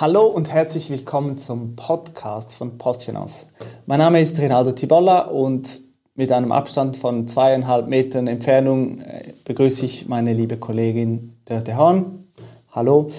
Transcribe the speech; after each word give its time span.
Hallo 0.00 0.28
und 0.28 0.50
herzlich 0.50 0.88
willkommen 0.88 1.36
zum 1.36 1.76
Podcast 1.76 2.54
von 2.54 2.78
Postfinance. 2.78 3.48
Mein 3.84 3.98
Name 3.98 4.22
ist 4.22 4.38
Rinaldo 4.38 4.72
Tibolla 4.72 5.26
und 5.26 5.82
mit 6.14 6.32
einem 6.32 6.52
Abstand 6.52 6.96
von 6.96 7.28
zweieinhalb 7.28 7.86
Metern 7.86 8.26
Entfernung 8.26 9.00
äh, 9.00 9.34
begrüße 9.44 9.84
ich 9.84 10.08
meine 10.08 10.32
liebe 10.32 10.56
Kollegin 10.56 11.34
Dörte 11.44 11.76
Horn. 11.76 12.24
Hallo. 12.70 13.10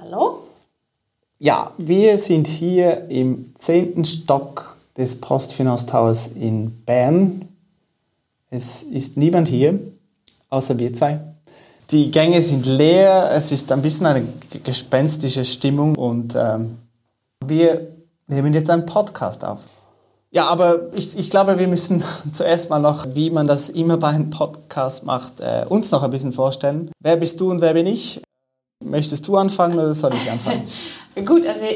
Hallo. 0.00 0.40
Ja, 1.38 1.72
wir 1.78 2.18
sind 2.18 2.48
hier 2.48 3.08
im 3.08 3.54
zehnten 3.54 4.04
Stock 4.04 4.76
des 4.96 5.20
Postfinance 5.20 5.86
Towers 5.86 6.26
in 6.26 6.72
Bern. 6.84 7.48
Es 8.50 8.82
ist 8.82 9.16
niemand 9.16 9.46
hier, 9.46 9.78
außer 10.48 10.76
wir 10.76 10.92
zwei. 10.92 11.20
Die 11.90 12.12
Gänge 12.12 12.40
sind 12.40 12.66
leer, 12.66 13.30
es 13.32 13.50
ist 13.50 13.72
ein 13.72 13.82
bisschen 13.82 14.06
eine 14.06 14.22
gespenstische 14.62 15.44
Stimmung 15.44 15.96
und 15.96 16.36
ähm, 16.36 16.78
wir 17.44 17.88
nehmen 18.28 18.54
jetzt 18.54 18.70
einen 18.70 18.86
Podcast 18.86 19.44
auf. 19.44 19.58
Ja, 20.30 20.46
aber 20.46 20.92
ich, 20.94 21.18
ich, 21.18 21.30
glaube, 21.30 21.58
wir 21.58 21.66
müssen 21.66 22.04
zuerst 22.32 22.70
mal 22.70 22.78
noch, 22.78 23.06
wie 23.14 23.30
man 23.30 23.48
das 23.48 23.70
immer 23.70 23.96
bei 23.96 24.08
einem 24.08 24.30
Podcast 24.30 25.04
macht, 25.04 25.40
äh, 25.40 25.64
uns 25.68 25.90
noch 25.90 26.04
ein 26.04 26.10
bisschen 26.10 26.32
vorstellen. 26.32 26.92
Wer 27.00 27.16
bist 27.16 27.40
du 27.40 27.50
und 27.50 27.60
wer 27.60 27.74
bin 27.74 27.86
ich? 27.86 28.22
Möchtest 28.84 29.26
du 29.26 29.36
anfangen 29.36 29.76
oder 29.76 29.92
soll 29.92 30.12
ich 30.14 30.30
anfangen? 30.30 30.62
Gut, 31.26 31.44
also 31.44 31.66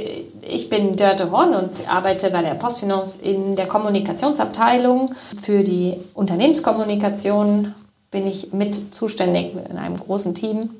ich 0.43 0.69
bin 0.69 0.95
Dörte 0.95 1.33
Horn 1.33 1.57
und 1.57 1.93
arbeite 1.93 2.31
bei 2.31 2.41
der 2.41 2.55
Postfinance 2.55 3.21
in 3.21 3.57
der 3.57 3.67
Kommunikationsabteilung 3.67 5.13
für 5.43 5.65
die 5.65 5.97
Unternehmenskommunikation 6.15 7.75
bin 8.15 8.29
ich 8.29 8.53
mit 8.53 8.95
zuständig 8.95 9.51
in 9.69 9.77
einem 9.77 9.99
großen 9.99 10.37
Team. 10.37 10.71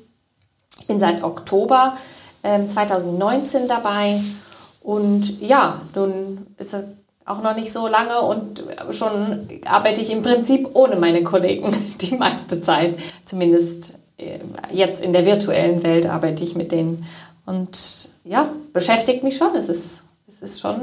Ich 0.79 0.87
bin 0.87 0.99
seit 0.99 1.21
Oktober 1.21 1.97
äh, 2.43 2.65
2019 2.65 3.67
dabei 3.67 4.21
und 4.81 5.41
ja, 5.41 5.81
nun 5.95 6.47
ist 6.57 6.73
es 6.73 6.85
auch 7.25 7.43
noch 7.43 7.53
nicht 7.55 7.73
so 7.73 7.87
lange 7.87 8.21
und 8.21 8.63
schon 8.91 9.49
arbeite 9.65 9.99
ich 9.99 10.11
im 10.11 10.23
Prinzip 10.23 10.69
ohne 10.73 10.95
meine 10.95 11.23
Kollegen 11.23 11.75
die 12.01 12.15
meiste 12.15 12.61
Zeit. 12.61 12.97
Zumindest 13.25 13.95
äh, 14.17 14.39
jetzt 14.71 15.03
in 15.03 15.11
der 15.11 15.25
virtuellen 15.25 15.83
Welt 15.83 16.05
arbeite 16.05 16.43
ich 16.43 16.55
mit 16.55 16.71
denen. 16.71 17.05
Und 17.45 18.09
ja, 18.23 18.43
es 18.43 18.53
beschäftigt 18.71 19.23
mich 19.23 19.35
schon. 19.35 19.53
Es 19.55 19.67
ist, 19.67 20.03
es 20.25 20.41
ist 20.41 20.61
schon 20.61 20.81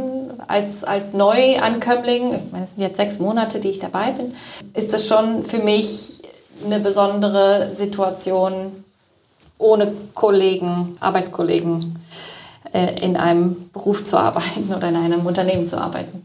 als, 0.48 0.84
als 0.84 1.14
Neuankömmling, 1.14 2.34
ich 2.34 2.52
meine, 2.52 2.64
es 2.64 2.72
sind 2.72 2.82
jetzt 2.82 2.98
sechs 2.98 3.20
Monate, 3.20 3.58
die 3.58 3.70
ich 3.70 3.78
dabei 3.78 4.10
bin, 4.10 4.34
ist 4.74 4.92
es 4.92 5.08
schon 5.08 5.44
für 5.44 5.58
mich 5.60 6.21
eine 6.64 6.80
besondere 6.80 7.70
Situation, 7.74 8.84
ohne 9.58 9.92
Kollegen, 10.14 10.96
Arbeitskollegen 11.00 11.98
äh, 12.72 13.04
in 13.04 13.16
einem 13.16 13.56
Beruf 13.72 14.04
zu 14.04 14.16
arbeiten 14.16 14.72
oder 14.74 14.88
in 14.88 14.96
einem 14.96 15.26
Unternehmen 15.26 15.68
zu 15.68 15.80
arbeiten. 15.80 16.24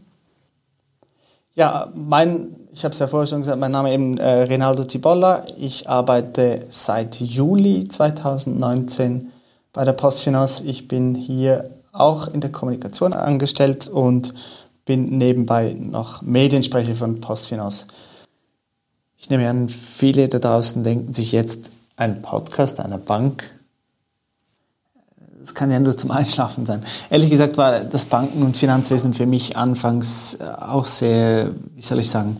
Ja, 1.54 1.88
mein, 1.94 2.54
ich 2.72 2.84
habe 2.84 2.92
es 2.92 3.00
ja 3.00 3.08
vorher 3.08 3.26
schon 3.26 3.40
gesagt, 3.40 3.58
mein 3.58 3.72
Name 3.72 3.88
ist 3.88 3.94
eben 3.94 4.18
äh, 4.18 4.42
Rinaldo 4.42 4.84
Cibolla. 4.84 5.44
Ich 5.56 5.88
arbeite 5.88 6.64
seit 6.68 7.20
Juli 7.20 7.88
2019 7.88 9.32
bei 9.72 9.84
der 9.84 9.92
Postfinance. 9.92 10.64
Ich 10.64 10.86
bin 10.86 11.14
hier 11.14 11.68
auch 11.92 12.28
in 12.28 12.40
der 12.40 12.52
Kommunikation 12.52 13.12
angestellt 13.12 13.88
und 13.88 14.34
bin 14.84 15.18
nebenbei 15.18 15.76
noch 15.78 16.22
Mediensprecher 16.22 16.94
von 16.94 17.20
Postfinance. 17.20 17.86
Ich 19.18 19.30
nehme 19.30 19.48
an, 19.50 19.68
viele 19.68 20.28
da 20.28 20.38
draußen 20.38 20.84
denken 20.84 21.12
sich 21.12 21.32
jetzt, 21.32 21.72
ein 21.96 22.22
Podcast 22.22 22.78
einer 22.78 22.98
Bank, 22.98 23.50
das 25.40 25.54
kann 25.54 25.70
ja 25.70 25.80
nur 25.80 25.96
zum 25.96 26.10
Einschlafen 26.12 26.66
sein. 26.66 26.84
Ehrlich 27.10 27.30
gesagt 27.30 27.56
war 27.56 27.80
das 27.80 28.04
Banken- 28.04 28.42
und 28.42 28.56
Finanzwesen 28.56 29.14
für 29.14 29.26
mich 29.26 29.56
anfangs 29.56 30.34
äh, 30.34 30.44
auch 30.44 30.86
sehr, 30.86 31.50
wie 31.74 31.82
soll 31.82 31.98
ich 31.98 32.10
sagen, 32.10 32.38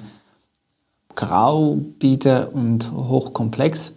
grau, 1.16 1.78
bieder 1.98 2.50
und 2.52 2.92
hochkomplex. 2.92 3.94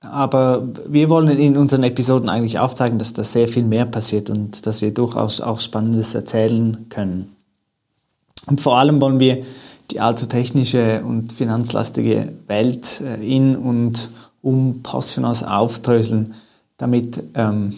Aber 0.00 0.68
wir 0.86 1.08
wollen 1.08 1.36
in 1.36 1.56
unseren 1.56 1.82
Episoden 1.82 2.28
eigentlich 2.28 2.58
aufzeigen, 2.58 2.98
dass 2.98 3.14
da 3.14 3.24
sehr 3.24 3.48
viel 3.48 3.64
mehr 3.64 3.86
passiert 3.86 4.30
und 4.30 4.66
dass 4.66 4.80
wir 4.80 4.92
durchaus 4.92 5.40
auch 5.40 5.58
Spannendes 5.58 6.14
erzählen 6.14 6.86
können. 6.88 7.34
Und 8.46 8.60
vor 8.60 8.78
allem 8.78 9.00
wollen 9.00 9.18
wir 9.18 9.44
die 9.92 10.00
allzu 10.00 10.26
technische 10.26 11.02
und 11.04 11.32
finanzlastige 11.32 12.32
Welt 12.46 13.00
äh, 13.00 13.14
in 13.24 13.56
und 13.56 14.10
um 14.40 14.82
Postfinance 14.82 15.48
aufdröseln, 15.48 16.34
damit 16.76 17.22
ähm, 17.34 17.74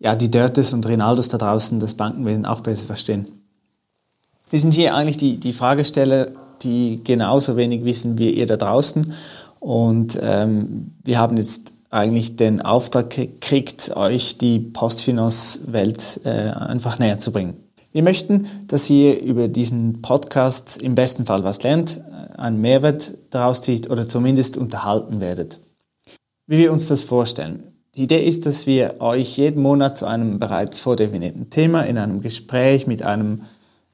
ja, 0.00 0.14
die 0.14 0.30
Dörtes 0.30 0.72
und 0.72 0.86
Rinaldos 0.86 1.28
da 1.28 1.38
draußen 1.38 1.80
das 1.80 1.94
Bankenwesen 1.94 2.44
auch 2.44 2.60
besser 2.60 2.86
verstehen. 2.86 3.26
Wir 4.50 4.58
sind 4.58 4.72
hier 4.72 4.94
eigentlich 4.94 5.16
die, 5.16 5.38
die 5.38 5.52
Fragesteller, 5.52 6.28
die 6.62 7.00
genauso 7.04 7.56
wenig 7.56 7.84
wissen 7.84 8.18
wie 8.18 8.30
ihr 8.30 8.46
da 8.46 8.56
draußen. 8.56 9.12
Und 9.60 10.18
ähm, 10.22 10.92
wir 11.04 11.18
haben 11.18 11.36
jetzt 11.36 11.72
eigentlich 11.90 12.36
den 12.36 12.60
Auftrag 12.60 13.10
gekriegt, 13.10 13.96
euch 13.96 14.38
die 14.38 14.58
Postfinance-Welt 14.58 16.20
äh, 16.24 16.50
einfach 16.50 16.98
näher 16.98 17.18
zu 17.18 17.32
bringen. 17.32 17.56
Wir 17.92 18.02
möchten, 18.02 18.46
dass 18.66 18.90
ihr 18.90 19.20
über 19.20 19.48
diesen 19.48 20.02
Podcast 20.02 20.80
im 20.82 20.94
besten 20.94 21.24
Fall 21.24 21.42
was 21.44 21.62
lernt, 21.62 21.98
äh, 21.98 22.36
einen 22.36 22.60
Mehrwert 22.60 23.14
daraus 23.30 23.60
zieht 23.60 23.88
oder 23.88 24.08
zumindest 24.08 24.56
unterhalten 24.56 25.20
werdet. 25.20 25.58
Wie 26.46 26.58
wir 26.58 26.72
uns 26.72 26.88
das 26.88 27.04
vorstellen. 27.04 27.72
Die 27.96 28.04
Idee 28.04 28.24
ist, 28.24 28.46
dass 28.46 28.66
wir 28.66 29.00
euch 29.00 29.36
jeden 29.36 29.62
Monat 29.62 29.98
zu 29.98 30.06
einem 30.06 30.38
bereits 30.38 30.78
vordefinierten 30.78 31.50
Thema 31.50 31.82
in 31.82 31.98
einem 31.98 32.20
Gespräch 32.20 32.86
mit 32.86 33.02
einem 33.02 33.42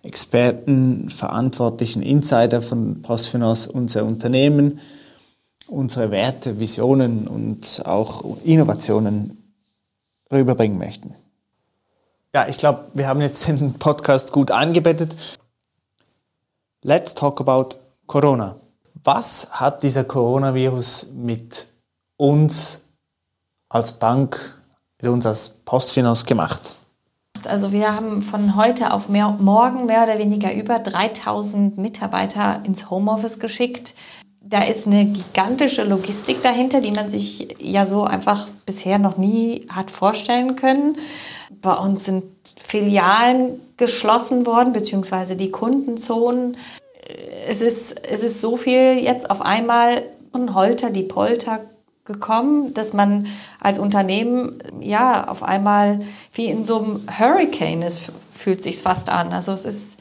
Experten, 0.03 1.09
verantwortlichen 1.09 2.03
Insider 2.03 2.61
von 2.61 3.01
Postfinance 3.01 3.71
unser 3.73 4.05
Unternehmen, 4.05 4.81
unsere 5.67 6.11
Werte, 6.11 6.61
Visionen 6.61 7.27
und 7.27 7.83
auch 7.87 8.37
Innovationen 8.45 9.39
rüberbringen 10.31 10.79
möchten. 10.79 11.15
Ja, 12.35 12.49
ich 12.49 12.59
glaube, 12.59 12.87
wir 12.95 13.07
haben 13.07 13.21
jetzt 13.21 13.47
den 13.47 13.75
Podcast 13.75 14.33
gut 14.33 14.51
eingebettet. 14.51 15.17
Let's 16.83 17.15
talk 17.15 17.41
about 17.41 17.77
Corona. 18.09 18.57
Was 19.05 19.49
hat 19.53 19.85
dieser 19.85 20.03
Coronavirus 20.03 21.13
mit 21.15 21.69
uns 22.17 22.83
als 23.69 23.93
Bank, 23.93 24.59
mit 25.01 25.13
uns 25.13 25.25
als 25.27 25.49
Postfinance 25.65 26.27
gemacht? 26.27 26.75
Also 27.47 27.71
wir 27.71 27.95
haben 27.95 28.23
von 28.23 28.57
heute 28.57 28.93
auf 28.93 29.09
mehr, 29.09 29.29
morgen 29.39 29.87
mehr 29.87 30.03
oder 30.03 30.19
weniger 30.19 30.53
über 30.55 30.81
3000 30.81 31.79
Mitarbeiter 31.79 32.63
ins 32.65 32.91
Homeoffice 32.91 33.39
geschickt. 33.39 33.95
Da 34.47 34.63
ist 34.63 34.87
eine 34.87 35.07
gigantische 35.07 35.85
Logistik 35.85 36.43
dahinter, 36.43 36.83
die 36.83 36.91
man 36.91 37.09
sich 37.09 37.57
ja 37.61 37.87
so 37.87 38.05
einfach 38.05 38.47
bisher 38.67 38.99
noch 38.99 39.17
nie 39.17 39.67
hat 39.71 39.91
vorstellen 39.91 40.55
können. 40.55 40.99
Bei 41.63 41.75
uns 41.75 42.05
sind 42.05 42.25
Filialen 42.63 43.59
geschlossen 43.79 44.45
worden, 44.45 44.75
beziehungsweise 44.75 45.35
die 45.35 45.51
Kundenzonen. 45.51 46.59
Es 47.49 47.63
ist, 47.63 48.07
es 48.07 48.23
ist 48.23 48.43
so 48.43 48.59
viel 48.59 48.99
jetzt 48.99 49.31
auf 49.31 49.41
einmal 49.41 50.03
von 50.31 50.55
Holter 50.55 50.91
die 50.91 51.05
Polter 51.05 51.61
gekommen, 52.05 52.75
dass 52.75 52.93
man 52.93 53.27
als 53.61 53.79
Unternehmen 53.79 54.63
ja 54.81 55.27
auf 55.27 55.43
einmal 55.43 56.01
wie 56.35 56.47
in 56.47 56.67
so 56.67 56.83
einem 56.83 57.09
Hurricane 57.19 57.81
ist, 57.81 58.01
fühlt 58.35 58.63
sich 58.63 58.77
fast 58.77 59.09
an. 59.09 59.33
Also 59.33 59.53
es 59.53 59.65
ist, 59.65 59.99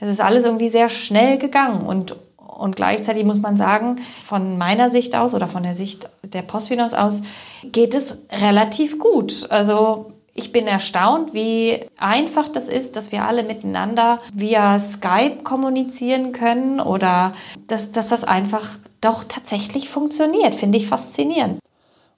es 0.00 0.08
ist 0.08 0.20
alles 0.22 0.44
irgendwie 0.44 0.70
sehr 0.70 0.88
schnell 0.88 1.36
gegangen 1.36 1.82
und 1.82 2.16
und 2.56 2.76
gleichzeitig 2.76 3.24
muss 3.24 3.40
man 3.40 3.56
sagen, 3.56 3.96
von 4.24 4.58
meiner 4.58 4.90
Sicht 4.90 5.14
aus 5.16 5.34
oder 5.34 5.48
von 5.48 5.62
der 5.62 5.74
Sicht 5.74 6.08
der 6.22 6.42
Postfinance 6.42 7.00
aus 7.00 7.22
geht 7.64 7.94
es 7.94 8.16
relativ 8.30 8.98
gut. 8.98 9.46
Also 9.50 10.12
ich 10.34 10.52
bin 10.52 10.66
erstaunt, 10.66 11.34
wie 11.34 11.80
einfach 11.98 12.48
das 12.48 12.68
ist, 12.68 12.96
dass 12.96 13.12
wir 13.12 13.24
alle 13.26 13.42
miteinander 13.42 14.18
via 14.32 14.78
Skype 14.78 15.42
kommunizieren 15.44 16.32
können 16.32 16.80
oder 16.80 17.34
dass, 17.66 17.92
dass 17.92 18.08
das 18.08 18.24
einfach 18.24 18.68
doch 19.00 19.24
tatsächlich 19.24 19.88
funktioniert. 19.88 20.54
Finde 20.54 20.78
ich 20.78 20.86
faszinierend. 20.86 21.58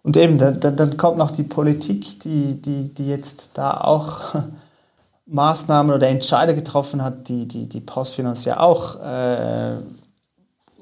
Und 0.02 0.16
eben, 0.16 0.38
dann, 0.38 0.60
dann 0.60 0.96
kommt 0.96 1.16
noch 1.16 1.30
die 1.30 1.42
Politik, 1.42 2.20
die, 2.20 2.60
die, 2.60 2.94
die 2.94 3.08
jetzt 3.08 3.50
da 3.54 3.80
auch 3.80 4.34
Maßnahmen 5.26 5.94
oder 5.94 6.08
Entscheide 6.08 6.54
getroffen 6.54 7.02
hat, 7.02 7.28
die 7.28 7.48
die, 7.48 7.66
die 7.68 7.80
Postfinanz 7.80 8.44
ja 8.44 8.60
auch 8.60 8.96
äh, 9.02 9.76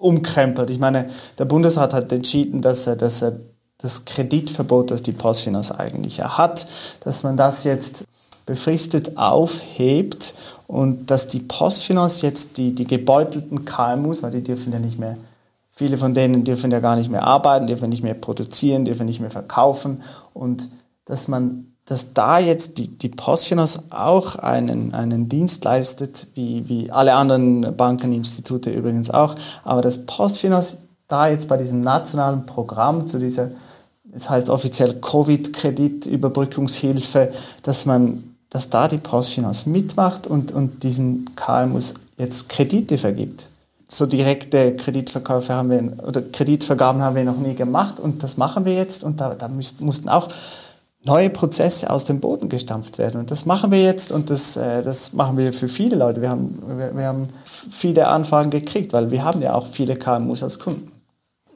umkrempelt. 0.03 0.71
Ich 0.71 0.79
meine, 0.79 1.09
der 1.39 1.45
Bundesrat 1.45 1.95
hat 1.95 2.13
entschieden, 2.13 2.61
dass 2.61 2.87
er, 2.87 2.97
dass 2.97 3.23
er 3.23 3.37
das 3.79 4.05
Kreditverbot, 4.05 4.91
das 4.91 5.03
die 5.03 5.13
Postfinance 5.13 5.79
eigentlich 5.79 6.21
hat, 6.23 6.67
dass 7.01 7.23
man 7.23 7.37
das 7.37 7.65
jetzt 7.65 8.05
befristet 8.47 9.17
aufhebt 9.17 10.35
und 10.67 11.11
dass 11.11 11.29
die 11.29 11.41
Postfinance 11.41 12.27
jetzt 12.27 12.57
die, 12.59 12.75
die 12.75 12.87
gebeutelten 12.87 13.65
KMUs, 13.65 14.23
weil 14.23 14.33
die 14.33 14.43
dürfen 14.43 14.73
ja 14.73 14.79
nicht 14.79 14.99
mehr, 14.99 15.17
viele 15.71 15.97
von 15.97 16.15
denen 16.15 16.45
dürfen 16.45 16.71
ja 16.71 16.81
gar 16.81 16.97
nicht 16.97 17.11
mehr 17.11 17.25
arbeiten, 17.25 17.67
dürfen 17.67 17.89
nicht 17.89 18.03
mehr 18.03 18.15
produzieren, 18.15 18.85
dürfen 18.85 19.07
nicht 19.07 19.21
mehr 19.21 19.31
verkaufen 19.31 20.03
und 20.35 20.69
dass 21.05 21.29
man 21.29 21.72
dass 21.87 22.13
da 22.15 22.39
jetzt 22.39 22.79
die, 22.79 22.87
die 22.89 23.09
Postfinance 23.09 23.83
auch 23.91 24.37
einen, 24.37 24.95
einen 24.95 25.29
Dienst 25.29 25.65
leistet, 25.65 26.29
wie, 26.35 26.69
wie 26.69 26.93
alle 26.93 27.15
anderen 27.15 27.77
Bankeninstitute 27.77 28.71
übrigens 28.71 29.11
auch, 29.11 29.35
aber 29.65 29.83
dass 29.83 30.07
Postfinance 30.07 30.79
da 31.09 31.27
jetzt 31.29 31.49
bei 31.49 31.57
diesem 31.57 31.81
nationalen 31.83 32.47
Programm 32.47 33.07
zu 33.07 33.19
dieser, 33.19 33.51
es 34.15 34.31
heißt 34.31 34.49
offiziell 34.49 34.95
Covid-Kreditüberbrückungshilfe, 35.01 37.33
dass 37.63 37.85
man, 37.85 38.37
dass 38.49 38.71
da 38.71 38.89
die 38.89 38.99
Postfinance 38.99 39.69
mitmacht 39.69 40.27
und, 40.27 40.53
und 40.53 40.83
diesen 40.85 41.35
KMUs 41.35 41.95
jetzt 42.17 42.49
Kredite 42.49 42.97
vergibt. 42.97 43.49
So 43.89 44.07
direkte 44.07 44.77
Kreditverkäufe 44.77 45.53
haben 45.53 45.69
wir, 45.69 45.93
oder 46.07 46.23
Kreditvergaben 46.23 47.03
haben 47.03 47.17
wir 47.17 47.25
noch 47.25 47.37
nie 47.37 47.55
gemacht 47.55 48.01
und 48.01 48.23
das 48.23 48.39
machen 48.39 48.65
wir 48.65 48.73
jetzt 48.75 49.05
und 49.05 49.21
da, 49.21 49.35
da 49.35 49.49
müssten, 49.49 49.85
mussten 49.85 50.09
auch 50.09 50.31
neue 51.05 51.31
Prozesse 51.31 51.91
aus 51.91 52.05
dem 52.05 52.21
Boden 52.21 52.49
gestampft 52.49 52.99
werden. 52.99 53.21
Und 53.21 53.31
das 53.31 53.45
machen 53.45 53.71
wir 53.71 53.83
jetzt 53.83 54.13
und 54.13 54.31
das, 54.31 54.57
äh, 54.57 54.83
das 54.83 55.13
machen 55.13 55.37
wir 55.37 55.53
für 55.53 55.69
viele 55.69 55.97
Leute. 55.97 56.23
Wir 56.23 56.31
haben, 56.31 56.63
wir, 56.77 56.97
wir, 56.97 57.07
haben 57.07 57.29
viele 57.45 58.07
Anfragen 58.09 58.51
gekriegt, 58.51 58.93
weil 58.93 59.11
wir 59.11 59.25
haben 59.25 59.43
ja 59.43 59.55
auch 59.55 59.67
viele 59.67 59.97
KMUs 59.97 60.43
als 60.43 60.59
Kunden. 60.59 60.93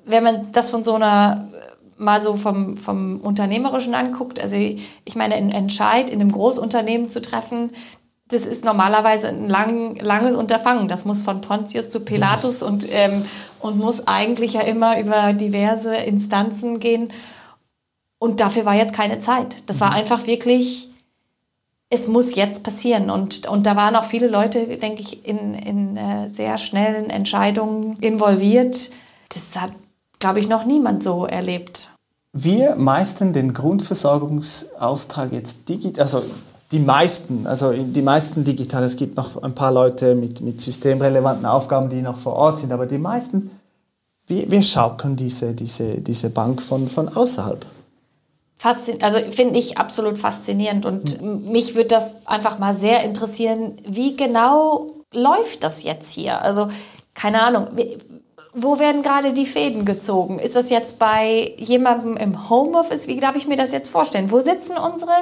Wenn 0.05 0.25
man 0.25 0.53
das 0.53 0.71
von 0.71 0.83
so 0.83 0.95
einer 0.95 1.49
mal 1.99 2.21
so 2.21 2.37
vom, 2.37 2.77
vom 2.77 3.21
Unternehmerischen 3.21 3.95
anguckt, 3.95 4.39
also 4.39 4.57
ich 4.57 5.17
meine, 5.17 5.35
einen 5.35 5.51
Entscheid 5.51 6.11
in 6.11 6.21
einem 6.21 6.33
Großunternehmen 6.33 7.09
zu 7.09 7.23
treffen, 7.23 7.71
das 8.29 8.45
ist 8.45 8.65
normalerweise 8.65 9.29
ein 9.29 9.49
lang, 9.49 9.97
langes 9.97 10.35
Unterfangen. 10.35 10.89
Das 10.89 11.05
muss 11.05 11.23
von 11.23 11.41
Pontius 11.41 11.91
zu 11.91 12.01
Pilatus 12.01 12.63
und, 12.63 12.87
ähm, 12.91 13.25
und 13.61 13.79
muss 13.79 14.09
eigentlich 14.09 14.55
ja 14.55 14.63
immer 14.63 14.99
über 14.99 15.33
diverse 15.33 15.95
Instanzen 15.95 16.81
gehen. 16.81 17.09
Und 18.19 18.41
dafür 18.41 18.65
war 18.65 18.75
jetzt 18.75 18.95
keine 18.95 19.21
Zeit. 19.21 19.63
Das 19.67 19.81
war 19.81 19.91
mhm. 19.91 19.97
einfach 19.97 20.27
wirklich, 20.27 20.89
es 21.91 22.09
muss 22.09 22.35
jetzt 22.35 22.63
passieren. 22.63 23.11
Und, 23.11 23.47
und 23.47 23.67
da 23.67 23.77
waren 23.77 23.97
auch 23.97 24.05
viele 24.05 24.29
Leute, 24.29 24.67
denke 24.79 25.03
ich, 25.03 25.27
in, 25.27 25.55
in 25.55 25.97
äh, 25.97 26.29
sehr 26.29 26.59
schnellen 26.59 27.11
Entscheidungen 27.11 27.99
involviert. 28.01 28.91
Das 29.29 29.61
hat, 29.61 29.73
glaube 30.19 30.41
ich, 30.41 30.49
noch 30.49 30.65
niemand 30.65 31.03
so 31.03 31.27
erlebt. 31.27 31.91
Wir 32.33 32.77
meistern 32.77 33.33
den 33.33 33.55
Grundversorgungsauftrag 33.55 35.33
jetzt 35.33 35.69
digital, 35.69 36.03
also 36.03 36.23
die 36.73 36.81
meisten, 36.81 37.47
also 37.47 37.73
die 37.73 38.03
meisten 38.03 38.45
digital. 38.45 38.85
Es 38.85 38.97
gibt 38.97 39.17
noch 39.17 39.43
ein 39.43 39.55
paar 39.55 39.73
Leute 39.73 40.15
mit, 40.15 40.41
mit 40.41 40.61
systemrelevanten 40.61 41.47
Aufgaben, 41.47 41.89
die 41.89 42.03
noch 42.03 42.17
vor 42.17 42.35
Ort 42.35 42.59
sind, 42.59 42.73
aber 42.73 42.87
die 42.87 42.99
meisten, 42.99 43.51
wir, 44.27 44.51
wir 44.51 44.63
schaukeln 44.63 45.17
diese, 45.17 45.53
diese, 45.53 46.01
diese 46.01 46.31
Bank 46.31 46.61
von, 46.61 46.89
von 46.89 47.09
außerhalb. 47.09 47.65
Fassin 48.59 49.03
also 49.03 49.19
finde 49.31 49.59
ich 49.59 49.79
absolut 49.79 50.19
faszinierend 50.19 50.87
und 50.87 51.21
mhm. 51.21 51.51
mich 51.51 51.75
würde 51.75 51.89
das 51.89 52.27
einfach 52.27 52.59
mal 52.59 52.75
sehr 52.75 53.05
interessieren, 53.05 53.77
wie 53.87 54.17
genau 54.17 54.87
läuft 55.13 55.63
das 55.63 55.83
jetzt 55.83 56.11
hier? 56.11 56.41
Also 56.41 56.69
keine 57.15 57.43
Ahnung, 57.43 57.69
wo 58.55 58.79
werden 58.79 59.03
gerade 59.03 59.35
die 59.35 59.47
Fäden 59.47 59.85
gezogen? 59.85 60.39
Ist 60.39 60.57
das 60.57 60.71
jetzt 60.71 60.99
bei 60.99 61.55
jemandem 61.59 62.17
im 62.17 62.49
Homeoffice? 62.49 63.07
Wie 63.07 63.21
darf 63.21 63.37
ich 63.37 63.47
mir 63.47 63.57
das 63.57 63.73
jetzt 63.73 63.91
vorstellen? 63.91 64.31
Wo 64.31 64.41
sitzen 64.41 64.79
unsere 64.79 65.13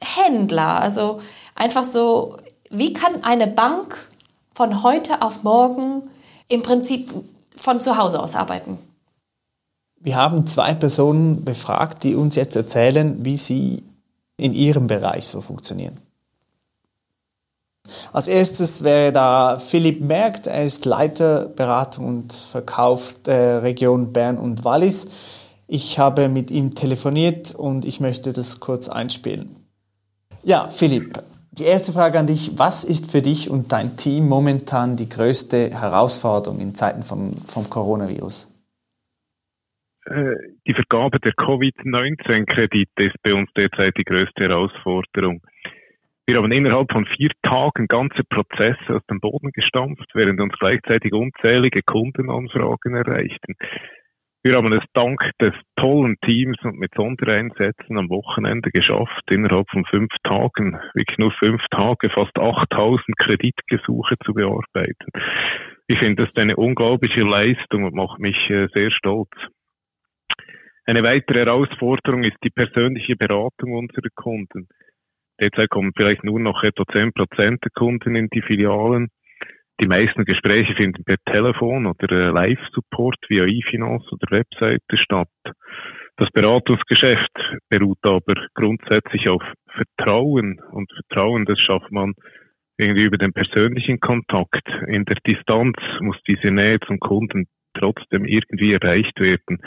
Händler? 0.00 0.80
Also 0.80 1.20
einfach 1.54 1.84
so, 1.84 2.36
wie 2.70 2.92
kann 2.92 3.22
eine 3.22 3.46
Bank 3.46 3.96
von 4.54 4.82
heute 4.82 5.22
auf 5.22 5.44
morgen 5.44 6.10
im 6.48 6.62
Prinzip 6.62 7.12
von 7.56 7.78
zu 7.78 7.96
Hause 7.96 8.20
aus 8.20 8.34
arbeiten? 8.34 8.78
Wir 10.04 10.16
haben 10.16 10.46
zwei 10.46 10.74
Personen 10.74 11.44
befragt, 11.44 12.04
die 12.04 12.14
uns 12.14 12.36
jetzt 12.36 12.54
erzählen, 12.56 13.24
wie 13.24 13.38
sie 13.38 13.82
in 14.36 14.52
ihrem 14.52 14.86
Bereich 14.86 15.26
so 15.26 15.40
funktionieren. 15.40 15.96
Als 18.12 18.28
erstes 18.28 18.84
wäre 18.84 19.12
da 19.12 19.58
Philipp 19.58 20.02
Merkt, 20.02 20.46
er 20.46 20.62
ist 20.62 20.84
Leiter 20.84 21.46
Beratung 21.46 22.06
und 22.06 22.34
Verkauf 22.34 23.16
der 23.24 23.62
Region 23.62 24.12
Bern 24.12 24.36
und 24.36 24.62
Wallis. 24.62 25.06
Ich 25.68 25.98
habe 25.98 26.28
mit 26.28 26.50
ihm 26.50 26.74
telefoniert 26.74 27.54
und 27.54 27.86
ich 27.86 27.98
möchte 27.98 28.34
das 28.34 28.60
kurz 28.60 28.90
einspielen. 28.90 29.56
Ja, 30.42 30.68
Philipp, 30.68 31.22
die 31.52 31.64
erste 31.64 31.94
Frage 31.94 32.18
an 32.18 32.26
dich. 32.26 32.58
Was 32.58 32.84
ist 32.84 33.10
für 33.10 33.22
dich 33.22 33.48
und 33.48 33.72
dein 33.72 33.96
Team 33.96 34.28
momentan 34.28 34.96
die 34.96 35.08
größte 35.08 35.70
Herausforderung 35.70 36.60
in 36.60 36.74
Zeiten 36.74 37.02
vom, 37.02 37.32
vom 37.48 37.70
Coronavirus? 37.70 38.48
Äh, 40.06 40.34
die 40.66 40.74
Vergabe 40.74 41.18
der 41.18 41.32
Covid-19-Kredite 41.32 43.04
ist 43.04 43.22
bei 43.22 43.34
uns 43.34 43.50
derzeit 43.56 43.96
die 43.96 44.04
größte 44.04 44.44
Herausforderung. 44.44 45.40
Wir 46.26 46.36
haben 46.36 46.52
innerhalb 46.52 46.90
von 46.90 47.04
vier 47.04 47.30
Tagen 47.42 47.86
ganze 47.86 48.24
Prozesse 48.24 48.96
aus 48.96 49.02
dem 49.10 49.20
Boden 49.20 49.50
gestampft, 49.52 50.10
während 50.14 50.40
uns 50.40 50.54
gleichzeitig 50.58 51.12
unzählige 51.12 51.82
Kundenanfragen 51.82 52.94
erreichten. 52.94 53.54
Wir 54.42 54.56
haben 54.56 54.72
es 54.74 54.84
dank 54.92 55.30
des 55.40 55.54
tollen 55.76 56.16
Teams 56.20 56.56
und 56.64 56.78
mit 56.78 56.92
Sondereinsätzen 56.94 57.96
am 57.96 58.10
Wochenende 58.10 58.70
geschafft, 58.70 59.30
innerhalb 59.30 59.70
von 59.70 59.86
fünf 59.86 60.14
Tagen, 60.22 60.78
wirklich 60.92 61.16
nur 61.16 61.30
fünf 61.32 61.62
Tage, 61.70 62.10
fast 62.10 62.38
8000 62.38 63.16
Kreditgesuche 63.16 64.16
zu 64.22 64.34
bearbeiten. 64.34 65.08
Ich 65.86 65.98
finde 65.98 66.26
das 66.26 66.36
eine 66.36 66.56
unglaubliche 66.56 67.22
Leistung 67.22 67.84
und 67.84 67.94
macht 67.94 68.18
mich 68.18 68.50
äh, 68.50 68.68
sehr 68.74 68.90
stolz. 68.90 69.30
Eine 70.86 71.02
weitere 71.02 71.46
Herausforderung 71.46 72.24
ist 72.24 72.36
die 72.44 72.50
persönliche 72.50 73.16
Beratung 73.16 73.72
unserer 73.72 74.10
Kunden. 74.14 74.68
Derzeit 75.40 75.70
kommen 75.70 75.92
vielleicht 75.96 76.24
nur 76.24 76.38
noch 76.38 76.62
etwa 76.62 76.84
10 76.86 77.12
Prozent 77.12 77.64
der 77.64 77.70
Kunden 77.70 78.14
in 78.14 78.28
die 78.28 78.42
Filialen. 78.42 79.08
Die 79.80 79.88
meisten 79.88 80.24
Gespräche 80.24 80.74
finden 80.74 81.02
per 81.02 81.16
Telefon 81.24 81.86
oder 81.86 82.10
äh, 82.12 82.30
Live-Support 82.30 83.16
via 83.28 83.44
E-Finance 83.44 84.06
oder 84.12 84.30
Webseite 84.30 84.96
statt. 84.96 85.28
Das 86.16 86.30
Beratungsgeschäft 86.30 87.56
beruht 87.68 87.98
aber 88.02 88.34
grundsätzlich 88.54 89.28
auf 89.28 89.42
Vertrauen 89.68 90.60
und 90.70 90.92
Vertrauen, 90.92 91.44
das 91.44 91.58
schafft 91.58 91.90
man 91.90 92.12
irgendwie 92.76 93.04
über 93.04 93.18
den 93.18 93.32
persönlichen 93.32 93.98
Kontakt. 93.98 94.68
In 94.86 95.04
der 95.06 95.16
Distanz 95.26 95.76
muss 96.00 96.18
diese 96.28 96.52
Nähe 96.52 96.78
zum 96.80 97.00
Kunden 97.00 97.46
trotzdem 97.72 98.24
irgendwie 98.26 98.74
erreicht 98.74 99.18
werden. 99.18 99.58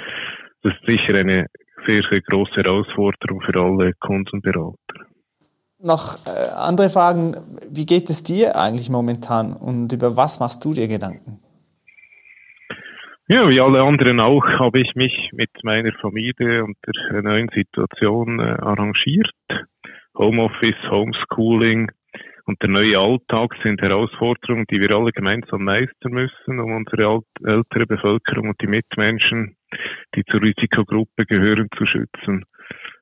Das 0.68 0.76
ist 0.76 0.86
sicher 0.86 1.16
eine 1.16 1.48
sehr, 1.86 2.04
sehr 2.10 2.20
große 2.20 2.62
Herausforderung 2.62 3.42
für 3.42 3.58
alle 3.58 3.94
Kundenberater. 3.94 5.06
Noch 5.80 6.18
äh, 6.26 6.50
andere 6.58 6.90
Fragen. 6.90 7.38
Wie 7.70 7.86
geht 7.86 8.10
es 8.10 8.24
dir 8.24 8.58
eigentlich 8.58 8.90
momentan 8.90 9.54
und 9.54 9.94
über 9.94 10.18
was 10.18 10.42
machst 10.42 10.66
du 10.66 10.74
dir 10.74 10.90
Gedanken? 10.90 11.40
Ja, 13.30 13.48
wie 13.48 13.62
alle 13.62 13.82
anderen 13.82 14.20
auch 14.20 14.46
habe 14.60 14.80
ich 14.80 14.94
mich 14.96 15.30
mit 15.32 15.52
meiner 15.64 15.94
Familie 15.94 16.66
und 16.66 16.76
der 16.86 17.22
neuen 17.22 17.50
Situation 17.54 18.40
äh, 18.40 18.58
arrangiert. 18.60 19.32
Homeoffice, 20.18 20.92
Homeschooling 20.92 21.92
und 22.48 22.62
der 22.62 22.70
neue 22.70 22.98
Alltag 22.98 23.52
sind 23.62 23.82
Herausforderungen, 23.82 24.66
die 24.72 24.80
wir 24.80 24.92
alle 24.92 25.12
gemeinsam 25.12 25.66
meistern 25.66 26.14
müssen, 26.14 26.60
um 26.60 26.72
unsere 26.74 27.22
ältere 27.44 27.86
Bevölkerung 27.86 28.50
und 28.50 28.62
die 28.62 28.68
Mitmenschen 28.68 29.58
die 30.16 30.24
zur 30.26 30.42
Risikogruppe 30.42 31.26
gehören, 31.26 31.68
zu 31.78 31.86
schützen. 31.86 32.46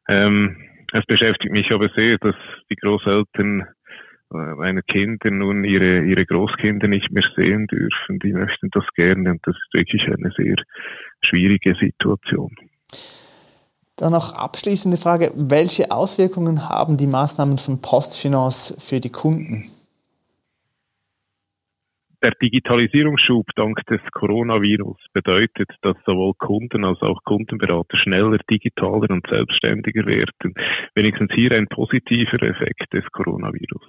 Ähm, 0.10 0.58
es 0.94 1.06
beschäftigt 1.06 1.54
mich 1.54 1.72
aber 1.72 1.90
sehr, 1.96 2.18
dass 2.18 2.36
die 2.72 2.75
Großeltern 2.75 3.62
äh, 4.34 4.56
meiner 4.56 4.82
Kinder 4.82 5.32
nun 5.32 5.64
ihre, 5.64 6.04
ihre 6.04 6.25
Großkinder 6.25 6.88
nicht 6.88 7.12
mehr 7.12 7.24
sehen 7.36 7.68
dürfen. 7.68 8.20
Die 8.20 8.34
möchten 8.34 8.70
das 8.72 8.86
gerne 8.96 9.32
und 9.32 9.46
das 9.46 9.56
ist 9.56 9.74
wirklich 9.74 10.08
eine 10.08 10.32
sehr 10.38 10.56
schwierige 11.22 11.75
Situation. 11.75 12.56
Dann 13.98 14.12
noch 14.12 14.34
abschließende 14.34 14.98
Frage. 14.98 15.32
Welche 15.36 15.92
Auswirkungen 15.92 16.68
haben 16.68 16.98
die 16.98 17.08
Maßnahmen 17.08 17.58
von 17.58 17.80
Postfinance 17.80 18.75
für 18.78 19.00
die 19.00 19.10
Kunden? 19.10 19.72
Der 22.25 22.34
Digitalisierungsschub 22.41 23.51
dank 23.55 23.86
des 23.86 24.01
Coronavirus 24.12 24.98
bedeutet, 25.13 25.70
dass 25.84 25.96
sowohl 26.08 26.34
Kunden 26.34 26.84
als 26.84 27.00
auch 27.03 27.24
Kundenberater 27.24 27.98
schneller, 27.98 28.39
digitaler 28.50 29.12
und 29.12 29.27
selbstständiger 29.29 30.08
werden. 30.08 30.55
Wenigstens 30.96 31.32
hier 31.36 31.51
ein 31.51 31.67
positiver 31.67 32.41
Effekt 32.41 32.91
des 32.94 33.05
Coronavirus. 33.12 33.84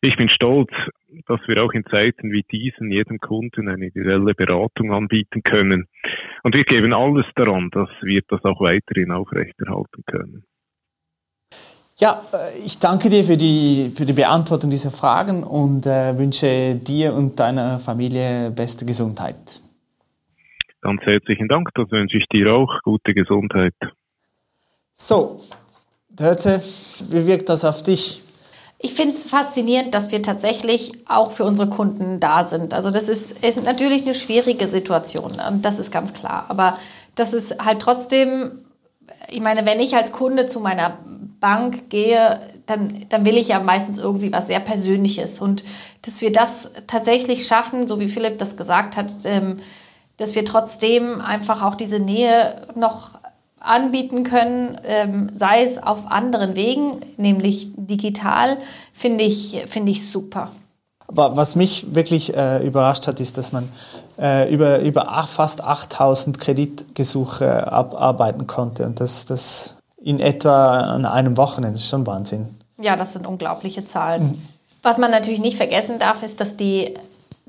Ich 0.00 0.16
bin 0.16 0.28
stolz, 0.28 0.72
dass 1.28 1.38
wir 1.46 1.62
auch 1.62 1.72
in 1.74 1.84
Zeiten 1.84 2.32
wie 2.32 2.42
diesen 2.42 2.90
jedem 2.90 3.20
Kunden 3.20 3.68
eine 3.68 3.86
individuelle 3.86 4.34
Beratung 4.34 4.92
anbieten 4.92 5.44
können. 5.44 5.86
Und 6.42 6.56
wir 6.56 6.64
geben 6.64 6.92
alles 6.92 7.26
daran, 7.36 7.70
dass 7.70 7.90
wir 8.02 8.22
das 8.26 8.42
auch 8.42 8.60
weiterhin 8.62 9.12
aufrechterhalten 9.12 10.02
können. 10.06 10.44
Ja, 11.98 12.22
äh, 12.32 12.58
ich 12.58 12.78
danke 12.78 13.08
dir 13.08 13.24
für 13.24 13.36
die, 13.36 13.90
für 13.94 14.04
die 14.04 14.12
Beantwortung 14.12 14.70
dieser 14.70 14.90
Fragen 14.90 15.42
und 15.42 15.86
äh, 15.86 16.16
wünsche 16.18 16.74
dir 16.74 17.14
und 17.14 17.38
deiner 17.40 17.78
Familie 17.78 18.50
beste 18.50 18.84
Gesundheit. 18.84 19.62
Ganz 20.82 21.00
herzlichen 21.02 21.48
Dank, 21.48 21.70
das 21.74 21.90
wünsche 21.90 22.18
ich 22.18 22.26
dir 22.28 22.52
auch. 22.52 22.80
Gute 22.82 23.14
Gesundheit. 23.14 23.74
So, 24.92 25.40
Dörte, 26.10 26.62
wie 27.00 27.26
wirkt 27.26 27.48
das 27.48 27.64
auf 27.64 27.82
dich? 27.82 28.22
Ich 28.78 28.92
finde 28.92 29.14
es 29.14 29.24
faszinierend, 29.24 29.94
dass 29.94 30.12
wir 30.12 30.22
tatsächlich 30.22 30.92
auch 31.06 31.32
für 31.32 31.44
unsere 31.44 31.70
Kunden 31.70 32.20
da 32.20 32.44
sind. 32.44 32.74
Also 32.74 32.90
das 32.90 33.08
ist, 33.08 33.42
ist 33.42 33.64
natürlich 33.64 34.02
eine 34.02 34.12
schwierige 34.12 34.68
Situation 34.68 35.32
und 35.48 35.64
das 35.64 35.78
ist 35.78 35.90
ganz 35.90 36.12
klar. 36.12 36.44
Aber 36.50 36.78
das 37.14 37.32
ist 37.32 37.64
halt 37.64 37.80
trotzdem, 37.80 38.52
ich 39.30 39.40
meine, 39.40 39.64
wenn 39.64 39.80
ich 39.80 39.96
als 39.96 40.12
Kunde 40.12 40.46
zu 40.46 40.60
meiner 40.60 40.98
Bank 41.46 41.90
gehe, 41.90 42.40
dann, 42.66 43.06
dann 43.08 43.24
will 43.24 43.36
ich 43.36 43.46
ja 43.46 43.60
meistens 43.60 43.98
irgendwie 43.98 44.32
was 44.32 44.48
sehr 44.48 44.58
Persönliches. 44.58 45.40
Und 45.40 45.62
dass 46.02 46.20
wir 46.20 46.32
das 46.32 46.72
tatsächlich 46.88 47.46
schaffen, 47.46 47.86
so 47.86 48.00
wie 48.00 48.08
Philipp 48.08 48.40
das 48.40 48.56
gesagt 48.56 48.96
hat, 48.96 49.12
ähm, 49.22 49.58
dass 50.16 50.34
wir 50.34 50.44
trotzdem 50.44 51.20
einfach 51.20 51.62
auch 51.62 51.76
diese 51.76 52.00
Nähe 52.00 52.62
noch 52.74 53.10
anbieten 53.60 54.24
können, 54.24 54.76
ähm, 54.88 55.30
sei 55.38 55.62
es 55.62 55.80
auf 55.80 56.10
anderen 56.10 56.56
Wegen, 56.56 56.98
nämlich 57.16 57.68
digital, 57.76 58.56
finde 58.92 59.22
ich, 59.22 59.62
find 59.68 59.88
ich 59.88 60.10
super. 60.10 60.50
Was 61.06 61.54
mich 61.54 61.94
wirklich 61.94 62.36
äh, 62.36 62.66
überrascht 62.66 63.06
hat, 63.06 63.20
ist, 63.20 63.38
dass 63.38 63.52
man 63.52 63.68
äh, 64.18 64.52
über, 64.52 64.80
über 64.80 65.04
fast 65.28 65.62
8000 65.62 66.40
Kreditgesuche 66.40 67.70
abarbeiten 67.70 68.48
konnte. 68.48 68.84
Und 68.84 68.98
das, 68.98 69.26
das 69.26 69.75
in 70.06 70.20
etwa 70.20 70.82
an 70.94 71.04
einem 71.04 71.36
Wochenende 71.36 71.72
das 71.72 71.82
ist 71.82 71.90
schon 71.90 72.06
Wahnsinn. 72.06 72.46
Ja, 72.80 72.94
das 72.94 73.14
sind 73.14 73.26
unglaubliche 73.26 73.84
Zahlen. 73.84 74.40
Was 74.84 74.98
man 74.98 75.10
natürlich 75.10 75.40
nicht 75.40 75.56
vergessen 75.56 75.98
darf, 75.98 76.22
ist, 76.22 76.40
dass 76.40 76.56
die, 76.56 76.94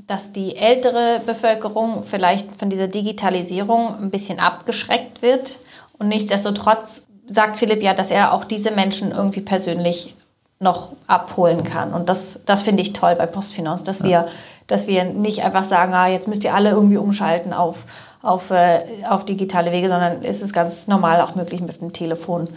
dass 0.08 0.32
die 0.32 0.56
ältere 0.56 1.22
Bevölkerung 1.24 2.02
vielleicht 2.02 2.52
von 2.52 2.72
dieser 2.72 2.88
Digitalisierung 2.88 4.02
ein 4.02 4.10
bisschen 4.10 4.40
abgeschreckt 4.40 5.22
wird. 5.22 5.60
Und 6.00 6.08
nichtsdestotrotz 6.08 7.04
sagt 7.28 7.58
Philipp 7.58 7.84
ja, 7.84 7.94
dass 7.94 8.10
er 8.10 8.34
auch 8.34 8.44
diese 8.44 8.72
Menschen 8.72 9.12
irgendwie 9.12 9.42
persönlich 9.42 10.16
noch 10.60 10.94
abholen 11.06 11.64
kann. 11.64 11.94
Und 11.94 12.10
das, 12.10 12.40
das 12.48 12.64
finde 12.64 12.82
ich 12.82 12.94
toll 12.94 13.14
bei 13.16 13.28
Postfinance, 13.28 13.84
dass, 13.84 14.00
ja. 14.00 14.06
wir, 14.06 14.28
dass 14.66 14.88
wir 14.88 15.04
nicht 15.04 15.44
einfach 15.44 15.66
sagen, 15.66 15.94
ah, 15.94 16.08
jetzt 16.08 16.28
müsst 16.28 16.44
ihr 16.44 16.56
alle 16.56 16.72
irgendwie 16.72 16.98
umschalten 16.98 17.54
auf, 17.54 17.84
auf, 18.28 18.52
äh, 18.52 18.82
auf 19.10 19.26
digitale 19.26 19.72
Wege, 19.72 19.90
sondern 19.90 20.24
es 20.24 20.42
ist 20.42 20.54
ganz 20.54 20.88
normal 20.88 21.22
auch 21.22 21.36
möglich, 21.36 21.62
mit 21.62 21.82
dem 21.82 21.94
Telefon 21.94 22.48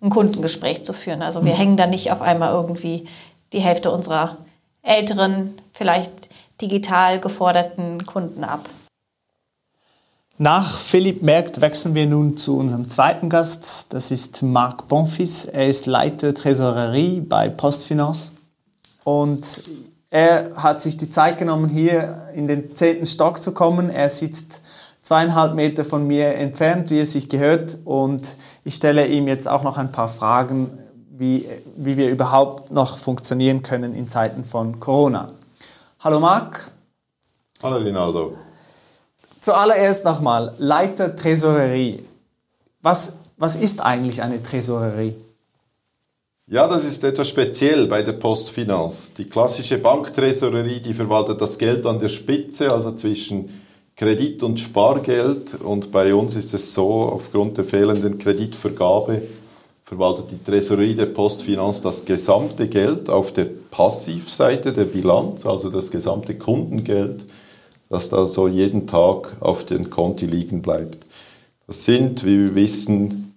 ein 0.00 0.10
Kundengespräch 0.10 0.84
zu 0.84 0.92
führen. 0.92 1.22
Also 1.22 1.44
wir 1.44 1.52
mhm. 1.52 1.58
hängen 1.58 1.76
da 1.76 1.86
nicht 1.86 2.10
auf 2.12 2.22
einmal 2.22 2.52
irgendwie 2.52 3.06
die 3.52 3.60
Hälfte 3.60 3.90
unserer 3.90 4.36
älteren, 4.82 5.58
vielleicht 5.74 6.12
digital 6.60 7.20
geforderten 7.20 8.06
Kunden 8.06 8.42
ab. 8.42 8.68
Nach 10.40 10.78
Philipp 10.78 11.22
Merkt 11.22 11.60
wechseln 11.60 11.94
wir 11.94 12.06
nun 12.06 12.36
zu 12.36 12.56
unserem 12.56 12.88
zweiten 12.88 13.28
Gast. 13.28 13.92
Das 13.92 14.10
ist 14.10 14.42
Marc 14.42 14.86
Bonfils. 14.86 15.44
Er 15.44 15.66
ist 15.66 15.86
Leiter 15.86 16.32
Tresorerie 16.32 17.20
bei 17.20 17.48
Postfinance. 17.48 18.32
Und 19.02 19.62
er 20.10 20.52
hat 20.54 20.80
sich 20.80 20.96
die 20.96 21.10
Zeit 21.10 21.38
genommen, 21.38 21.68
hier 21.68 22.28
in 22.34 22.46
den 22.46 22.76
zehnten 22.76 23.04
Stock 23.04 23.42
zu 23.42 23.52
kommen. 23.52 23.90
Er 23.90 24.08
sitzt 24.08 24.62
zweieinhalb 25.02 25.54
Meter 25.54 25.84
von 25.84 26.06
mir 26.06 26.34
entfernt, 26.34 26.90
wie 26.90 27.00
es 27.00 27.12
sich 27.12 27.28
gehört. 27.28 27.78
Und 27.84 28.36
ich 28.64 28.74
stelle 28.74 29.06
ihm 29.06 29.28
jetzt 29.28 29.48
auch 29.48 29.62
noch 29.62 29.78
ein 29.78 29.92
paar 29.92 30.08
Fragen, 30.08 30.70
wie, 31.10 31.48
wie 31.76 31.96
wir 31.96 32.10
überhaupt 32.10 32.70
noch 32.70 32.98
funktionieren 32.98 33.62
können 33.62 33.94
in 33.94 34.08
Zeiten 34.08 34.44
von 34.44 34.80
Corona. 34.80 35.32
Hallo 36.00 36.20
Marc. 36.20 36.70
Hallo 37.62 37.76
Rinaldo. 37.78 38.34
Zuallererst 39.40 40.04
nochmal, 40.04 40.54
Leiter 40.58 41.14
Tresorerie. 41.14 42.04
Was, 42.82 43.16
was 43.36 43.56
ist 43.56 43.80
eigentlich 43.80 44.22
eine 44.22 44.42
Tresorerie? 44.42 45.14
Ja, 46.46 46.66
das 46.66 46.84
ist 46.84 47.04
etwas 47.04 47.28
speziell 47.28 47.86
bei 47.88 48.02
der 48.02 48.12
Postfinanz. 48.12 49.12
Die 49.14 49.28
klassische 49.28 49.78
Banktresorerie, 49.78 50.80
die 50.80 50.94
verwaltet 50.94 51.40
das 51.40 51.58
Geld 51.58 51.84
an 51.84 52.00
der 52.00 52.08
Spitze, 52.08 52.72
also 52.72 52.92
zwischen 52.92 53.50
Kredit 53.98 54.42
und 54.42 54.58
Spargeld. 54.58 55.60
Und 55.60 55.92
bei 55.92 56.14
uns 56.14 56.36
ist 56.36 56.54
es 56.54 56.72
so, 56.72 57.02
aufgrund 57.02 57.58
der 57.58 57.64
fehlenden 57.64 58.18
Kreditvergabe 58.18 59.20
verwaltet 59.84 60.30
die 60.30 60.42
Tresorerie 60.50 60.94
der 60.94 61.06
Postfinanz 61.06 61.82
das 61.82 62.06
gesamte 62.06 62.68
Geld 62.68 63.10
auf 63.10 63.32
der 63.32 63.46
Passivseite 63.70 64.72
der 64.72 64.84
Bilanz, 64.84 65.44
also 65.44 65.68
das 65.68 65.90
gesamte 65.90 66.34
Kundengeld 66.34 67.24
das 67.88 68.08
da 68.10 68.26
so 68.28 68.48
jeden 68.48 68.86
Tag 68.86 69.36
auf 69.40 69.64
den 69.64 69.90
Konti 69.90 70.26
liegen 70.26 70.62
bleibt. 70.62 71.06
Das 71.66 71.84
sind, 71.84 72.24
wie 72.24 72.38
wir 72.38 72.54
wissen, 72.54 73.34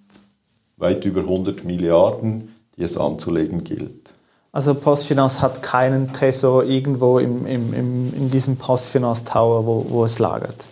weit 0.77 1.05
über 1.05 1.21
100 1.21 1.63
Milliarden, 1.63 2.53
die 2.77 2.83
es 2.83 2.97
anzulegen 2.97 3.63
gilt. 3.63 4.09
Also 4.51 4.73
Postfinance 4.73 5.41
hat 5.41 5.63
keinen 5.63 6.11
Tresor 6.11 6.65
irgendwo 6.65 7.19
im, 7.19 7.45
im, 7.45 7.73
im, 7.73 8.13
in 8.13 8.31
diesem 8.31 8.57
Postfinance 8.57 9.23
Tower, 9.25 9.65
wo, 9.65 9.85
wo 9.89 10.05
es 10.05 10.19
lagert? 10.19 10.69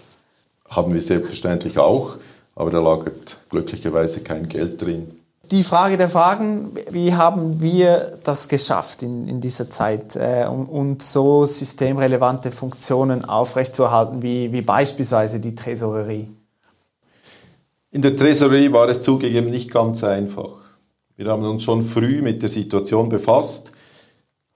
Haben 0.69 0.93
wir 0.93 1.01
selbstverständlich 1.01 1.77
auch, 1.77 2.15
aber 2.55 2.71
da 2.71 2.79
lagert 2.79 3.37
glücklicherweise 3.49 4.19
kein 4.19 4.49
Geld 4.49 4.81
drin 4.81 5.19
die 5.51 5.63
Frage 5.63 5.97
der 5.97 6.09
Fragen, 6.09 6.71
wie 6.91 7.13
haben 7.13 7.61
wir 7.61 8.19
das 8.23 8.49
geschafft 8.49 9.01
in, 9.03 9.27
in 9.27 9.41
dieser 9.41 9.69
Zeit 9.69 10.15
äh, 10.15 10.45
und, 10.47 10.67
und, 10.67 11.01
so 11.01 11.45
systemrelevante 11.45 12.51
Funktionen 12.51 13.25
aufrechtzuerhalten, 13.25 14.21
wie, 14.21 14.51
wie 14.51 14.61
beispielsweise 14.61 15.39
die 15.39 15.55
Tresorerie? 15.55 16.27
In 17.91 18.01
der 18.01 18.15
Tresorerie 18.15 18.71
war 18.71 18.87
es 18.89 19.01
zugegeben 19.01 19.49
nicht 19.49 19.71
ganz 19.71 20.03
einfach. 20.03 20.68
Wir 21.19 21.31
haben 21.31 21.43
uns 21.43 21.63
schon 21.63 21.83
früh 21.83 22.21
mit 22.21 22.43
der 22.43 22.49
Situation 22.49 23.09
befasst, 23.09 23.73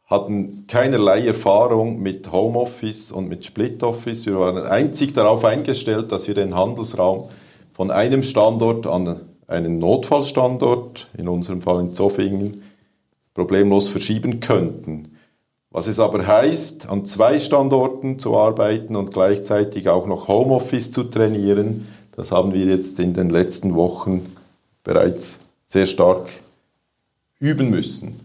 hatten 0.06 0.66
keinerlei 0.66 1.28
Erfahrung 1.28 2.02
mit 2.02 2.32
Homeoffice 2.32 3.12
und 3.12 3.28
mit 3.28 3.44
Split 3.44 3.84
Office. 3.84 4.26
Wir 4.26 4.40
waren 4.40 4.58
einzig 4.66 5.14
darauf 5.14 5.44
eingestellt, 5.44 6.14
dass 6.14 6.26
wir 6.30 6.36
den 6.36 6.56
Handelsraum 6.56 7.26
von 7.74 7.92
einem 7.92 8.24
Standort 8.24 8.88
an 8.88 9.20
einen 9.46 9.78
Notfallstandort, 9.80 11.10
in 11.18 11.28
unserem 11.28 11.62
Fall 11.62 11.82
in 11.82 11.94
Zofingen, 11.94 12.64
problemlos 13.34 13.90
verschieben 13.90 14.40
könnten. 14.40 15.18
Was 15.70 15.88
es 15.88 16.00
aber 16.00 16.26
heißt, 16.26 16.88
an 16.88 17.04
zwei 17.04 17.40
Standorten 17.40 18.20
zu 18.20 18.38
arbeiten 18.38 18.96
und 18.96 19.12
gleichzeitig 19.12 19.90
auch 19.90 20.08
noch 20.08 20.30
Homeoffice 20.30 20.92
zu 20.92 21.04
trainieren, 21.04 21.90
das 22.16 22.32
haben 22.32 22.54
wir 22.54 22.66
jetzt 22.68 23.02
in 23.02 23.14
den 23.14 23.30
letzten 23.30 23.76
Wochen 23.76 24.34
bereits 24.86 25.40
sehr 25.66 25.88
stark 25.88 26.30
üben 27.44 27.70
müssen. 27.70 28.22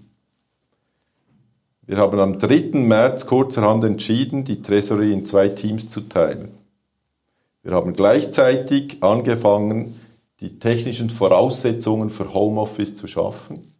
Wir 1.85 1.97
haben 1.97 2.21
am 2.21 2.39
3. 2.39 2.79
März 2.79 3.27
kurzerhand 3.27 3.83
entschieden, 3.83 4.45
die 4.45 4.63
Tresorerie 4.63 5.13
in 5.13 5.27
zwei 5.27 5.49
Teams 5.49 5.89
zu 5.89 6.03
teilen. 6.03 6.53
Wir 7.65 7.73
haben 7.73 7.95
gleichzeitig 7.95 9.03
angefangen, 9.03 9.99
die 10.39 10.61
technischen 10.61 11.11
Voraussetzungen 11.11 12.11
für 12.11 12.33
Homeoffice 12.33 12.97
zu 12.97 13.09
schaffen. 13.09 13.75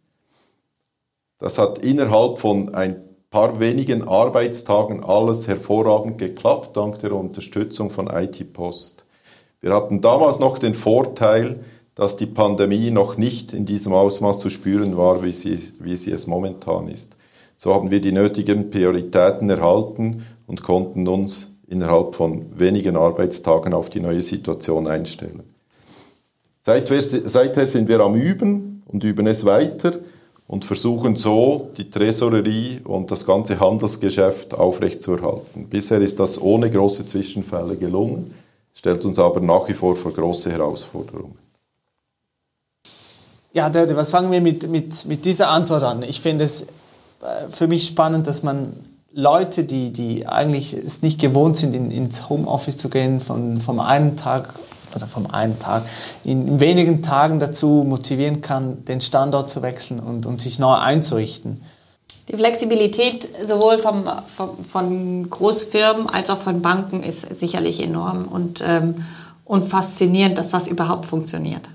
Das 1.37 1.57
hat 1.57 1.77
innerhalb 1.77 2.39
von 2.39 2.75
ein 2.75 3.01
paar 3.29 3.61
wenigen 3.61 4.05
Arbeitstagen 4.05 5.05
alles 5.05 5.47
hervorragend 5.47 6.17
geklappt, 6.17 6.75
dank 6.75 6.99
der 6.99 7.13
Unterstützung 7.13 7.91
von 7.91 8.07
IT 8.07 8.51
Post. 8.51 9.05
Wir 9.61 9.73
hatten 9.73 10.01
damals 10.01 10.39
noch 10.39 10.59
den 10.59 10.75
Vorteil, 10.75 11.63
dass 11.99 12.15
die 12.15 12.27
Pandemie 12.27 12.91
noch 12.91 13.17
nicht 13.17 13.51
in 13.51 13.65
diesem 13.65 13.91
Ausmaß 13.91 14.39
zu 14.39 14.49
spüren 14.49 14.95
war, 14.95 15.21
wie 15.21 15.33
sie, 15.33 15.59
wie 15.79 15.97
sie 15.97 16.11
es 16.11 16.27
momentan 16.27 16.87
ist. 16.87 17.17
So 17.57 17.73
haben 17.73 17.91
wir 17.91 17.99
die 17.99 18.13
nötigen 18.13 18.71
Prioritäten 18.71 19.49
erhalten 19.49 20.25
und 20.47 20.63
konnten 20.63 21.09
uns 21.09 21.51
innerhalb 21.67 22.15
von 22.15 22.57
wenigen 22.57 22.95
Arbeitstagen 22.95 23.73
auf 23.73 23.89
die 23.89 23.99
neue 23.99 24.21
Situation 24.21 24.87
einstellen. 24.87 25.43
Seither, 26.61 27.01
seither 27.03 27.67
sind 27.67 27.89
wir 27.89 27.99
am 27.99 28.15
Üben 28.15 28.81
und 28.85 29.03
üben 29.03 29.27
es 29.27 29.43
weiter 29.43 29.91
und 30.47 30.63
versuchen 30.63 31.17
so, 31.17 31.69
die 31.75 31.89
Tresorerie 31.89 32.79
und 32.85 33.11
das 33.11 33.25
ganze 33.25 33.59
Handelsgeschäft 33.59 34.53
aufrechtzuerhalten. 34.53 35.67
Bisher 35.69 35.99
ist 35.99 36.17
das 36.17 36.41
ohne 36.41 36.71
große 36.71 37.05
Zwischenfälle 37.05 37.75
gelungen, 37.75 38.33
stellt 38.73 39.03
uns 39.03 39.19
aber 39.19 39.41
nach 39.41 39.67
wie 39.67 39.73
vor 39.73 39.97
vor 39.97 40.13
große 40.13 40.49
Herausforderungen. 40.49 41.48
Ja, 43.51 43.69
Dörte, 43.69 43.95
was 43.95 44.11
fangen 44.11 44.31
wir 44.31 44.41
mit, 44.41 44.69
mit, 44.69 45.05
mit 45.05 45.25
dieser 45.25 45.49
Antwort 45.49 45.83
an? 45.83 46.03
Ich 46.03 46.21
finde 46.21 46.43
es 46.43 46.63
äh, 46.63 47.49
für 47.49 47.67
mich 47.67 47.87
spannend, 47.87 48.27
dass 48.27 48.43
man 48.43 48.73
Leute, 49.11 49.63
die, 49.63 49.91
die 49.91 50.27
eigentlich 50.27 50.73
es 50.73 51.01
nicht 51.01 51.19
gewohnt 51.19 51.57
sind, 51.57 51.73
in, 51.73 51.89
ins 51.89 52.29
Homeoffice 52.29 52.77
zu 52.77 52.89
gehen, 52.89 53.19
von, 53.19 53.59
vom 53.59 53.79
einen 53.79 54.15
Tag 54.15 54.53
oder 54.95 55.07
vom 55.07 55.31
einen 55.31 55.57
Tag 55.57 55.83
in, 56.23 56.47
in, 56.47 56.59
wenigen 56.59 57.01
Tagen 57.01 57.39
dazu 57.39 57.83
motivieren 57.87 58.41
kann, 58.41 58.85
den 58.85 59.01
Standort 59.01 59.49
zu 59.49 59.63
wechseln 59.63 59.99
und, 59.99 60.27
und 60.27 60.41
sich 60.41 60.59
neu 60.59 60.73
einzurichten. 60.73 61.61
Die 62.27 62.37
Flexibilität 62.37 63.27
sowohl 63.43 63.79
vom, 63.79 64.03
vom, 64.27 64.63
von 64.63 65.27
Großfirmen 65.27 66.07
als 66.07 66.29
auch 66.29 66.37
von 66.37 66.61
Banken 66.61 67.01
ist 67.01 67.39
sicherlich 67.39 67.79
enorm 67.79 68.27
und, 68.27 68.63
ähm, 68.63 69.05
und 69.43 69.67
faszinierend, 69.67 70.37
dass 70.37 70.49
das 70.49 70.67
überhaupt 70.67 71.07
funktioniert. 71.07 71.69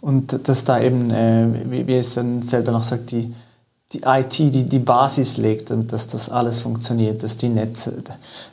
Und 0.00 0.48
dass 0.48 0.64
da 0.64 0.80
eben, 0.80 1.10
äh, 1.10 1.46
wie, 1.64 1.86
wie 1.86 1.96
es 1.96 2.14
dann 2.14 2.42
selber 2.42 2.72
noch 2.72 2.82
sagt, 2.82 3.10
die, 3.10 3.34
die 3.92 4.02
IT, 4.04 4.38
die 4.38 4.68
die 4.68 4.78
Basis 4.78 5.36
legt 5.36 5.70
und 5.70 5.92
dass 5.92 6.06
das 6.06 6.28
alles 6.28 6.58
funktioniert, 6.58 7.22
dass 7.22 7.36
die 7.36 7.48
Netze, 7.48 8.02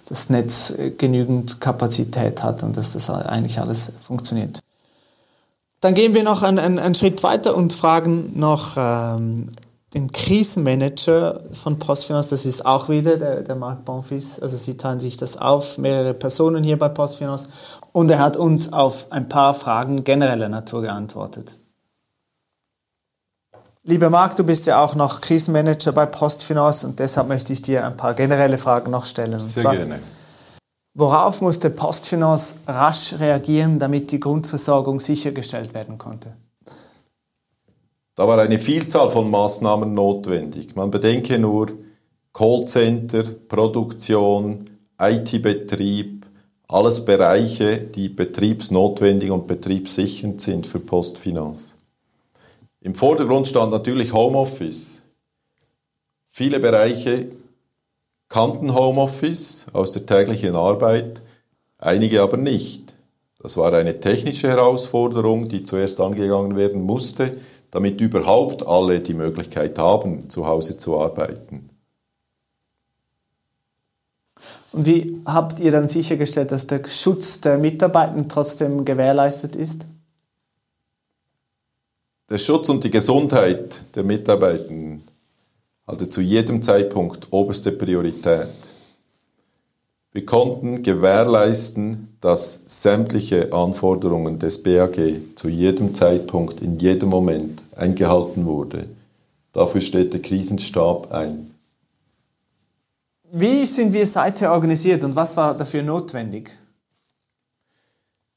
das 0.08 0.30
Netz 0.30 0.74
genügend 0.98 1.62
Kapazität 1.62 2.42
hat 2.42 2.64
und 2.64 2.78
dass 2.78 2.94
das 2.94 3.10
eigentlich 3.10 3.60
alles 3.60 3.92
funktioniert. 4.02 4.60
Dann 5.82 5.94
gehen 5.94 6.16
wir 6.16 6.24
noch 6.24 6.42
einen, 6.42 6.58
einen, 6.58 6.80
einen 6.80 6.96
Schritt 6.96 7.22
weiter 7.22 7.56
und 7.56 7.72
fragen 7.72 8.40
noch 8.40 8.78
ähm, 8.78 9.50
den 9.94 10.12
Krisenmanager 10.12 11.42
von 11.54 11.80
Postfinance, 11.80 12.32
das 12.32 12.46
ist 12.46 12.66
auch 12.66 12.90
wieder 12.90 13.18
der, 13.18 13.42
der 13.44 13.56
Marc 13.56 13.86
Bonfils, 13.86 14.40
also 14.42 14.58
sie 14.58 14.76
teilen 14.76 15.00
sich 15.00 15.18
das 15.18 15.38
auf, 15.38 15.78
mehrere 15.78 16.14
Personen 16.14 16.64
hier 16.64 16.78
bei 16.78 16.90
Postfinance 16.90 17.48
und 17.92 18.12
er 18.12 18.20
hat 18.20 18.38
uns 18.38 18.74
auf 18.74 19.12
ein 19.12 19.30
paar 19.30 19.54
Fragen 19.54 20.04
genereller 20.04 20.50
Natur 20.50 20.82
geantwortet. 20.82 21.60
Lieber 23.84 24.10
Marc, 24.10 24.36
du 24.36 24.44
bist 24.44 24.66
ja 24.66 24.84
auch 24.84 24.96
noch 24.96 25.22
Krisenmanager 25.22 25.94
bei 25.94 26.06
Postfinance 26.06 26.86
und 26.86 27.00
deshalb 27.00 27.30
möchte 27.30 27.54
ich 27.54 27.62
dir 27.62 27.86
ein 27.86 27.96
paar 27.96 28.14
generelle 28.14 28.58
Fragen 28.58 28.92
noch 28.92 29.06
stellen. 29.06 29.36
Und 29.36 29.48
Sehr 29.48 29.64
zwar, 29.64 29.76
gerne. 29.78 30.00
Worauf 30.94 31.42
musste 31.42 31.70
Postfinance 31.70 32.56
rasch 32.68 33.14
reagieren, 33.20 33.80
damit 33.80 34.12
die 34.12 34.20
Grundversorgung 34.20 35.00
sichergestellt 35.00 35.74
werden 35.74 35.98
konnte? 35.98 36.34
Da 38.16 38.28
war 38.28 38.40
eine 38.40 38.58
Vielzahl 38.58 39.12
von 39.12 39.30
Maßnahmen 39.30 39.94
notwendig. 39.94 40.76
Man 40.76 40.90
bedenke 40.90 41.38
nur 41.38 41.68
Callcenter, 42.34 43.24
Produktion, 43.48 44.66
IT-Betrieb, 45.00 46.17
alles 46.68 47.06
Bereiche, 47.06 47.78
die 47.78 48.10
betriebsnotwendig 48.10 49.32
und 49.32 49.48
betriebssichernd 49.48 50.42
sind 50.42 50.68
für 50.68 50.80
Postfinance. 50.80 51.76
Im 52.82 52.96
Vordergrund 52.96 53.48
stand 53.48 53.72
natürlich 53.72 54.14
Homeoffice. 54.14 55.02
Viele 56.32 56.60
Bereiche 56.60 57.30
kannten 58.30 58.76
Homeoffice 58.76 59.68
aus 59.74 59.92
der 59.92 60.06
täglichen 60.06 60.56
Arbeit, 60.56 61.22
einige 61.78 62.22
aber 62.22 62.38
nicht. 62.38 62.96
Das 63.40 63.56
war 63.58 63.74
eine 63.74 64.00
technische 64.00 64.50
Herausforderung, 64.50 65.48
die 65.48 65.64
zuerst 65.64 66.00
angegangen 66.00 66.58
werden 66.58 66.82
musste 66.82 67.38
damit 67.72 68.00
überhaupt 68.02 68.66
alle 68.66 69.00
die 69.00 69.14
Möglichkeit 69.14 69.78
haben, 69.78 70.30
zu 70.30 70.48
Hause 70.48 70.78
zu 70.78 71.00
arbeiten. 71.00 71.70
Und 74.72 74.86
wie 74.86 75.22
habt 75.26 75.60
ihr 75.60 75.72
dann 75.72 75.88
sichergestellt, 75.88 76.52
dass 76.52 76.68
der 76.68 76.86
Schutz 76.86 77.42
der 77.42 77.58
Mitarbeiter 77.58 78.28
trotzdem 78.28 78.84
gewährleistet 78.86 79.56
ist? 79.56 79.88
Der 82.30 82.38
Schutz 82.38 82.68
und 82.68 82.84
die 82.84 82.92
Gesundheit 82.92 83.84
der 83.96 84.04
Mitarbeiter 84.04 84.74
hatte 85.88 86.10
zu 86.10 86.20
jedem 86.20 86.62
Zeitpunkt 86.62 87.28
oberste 87.32 87.72
Priorität. 87.72 88.50
Wir 90.12 90.26
konnten 90.26 90.84
gewährleisten, 90.84 92.18
dass 92.20 92.64
sämtliche 92.66 93.54
Anforderungen 93.54 94.40
des 94.40 94.62
BAG 94.62 94.98
zu 95.36 95.48
jedem 95.48 95.94
Zeitpunkt, 95.96 96.60
in 96.62 96.80
jedem 96.80 97.10
Moment 97.10 97.62
eingehalten 97.76 98.46
wurde. 98.46 98.88
Dafür 99.54 99.80
steht 99.80 100.14
der 100.14 100.22
Krisenstab 100.22 101.12
ein. 101.12 101.52
Wie 103.32 103.66
sind 103.66 103.92
wir 103.92 104.08
seither 104.08 104.54
organisiert 104.54 105.04
und 105.04 105.16
was 105.16 105.36
war 105.36 105.54
dafür 105.54 105.84
notwendig? 105.84 106.52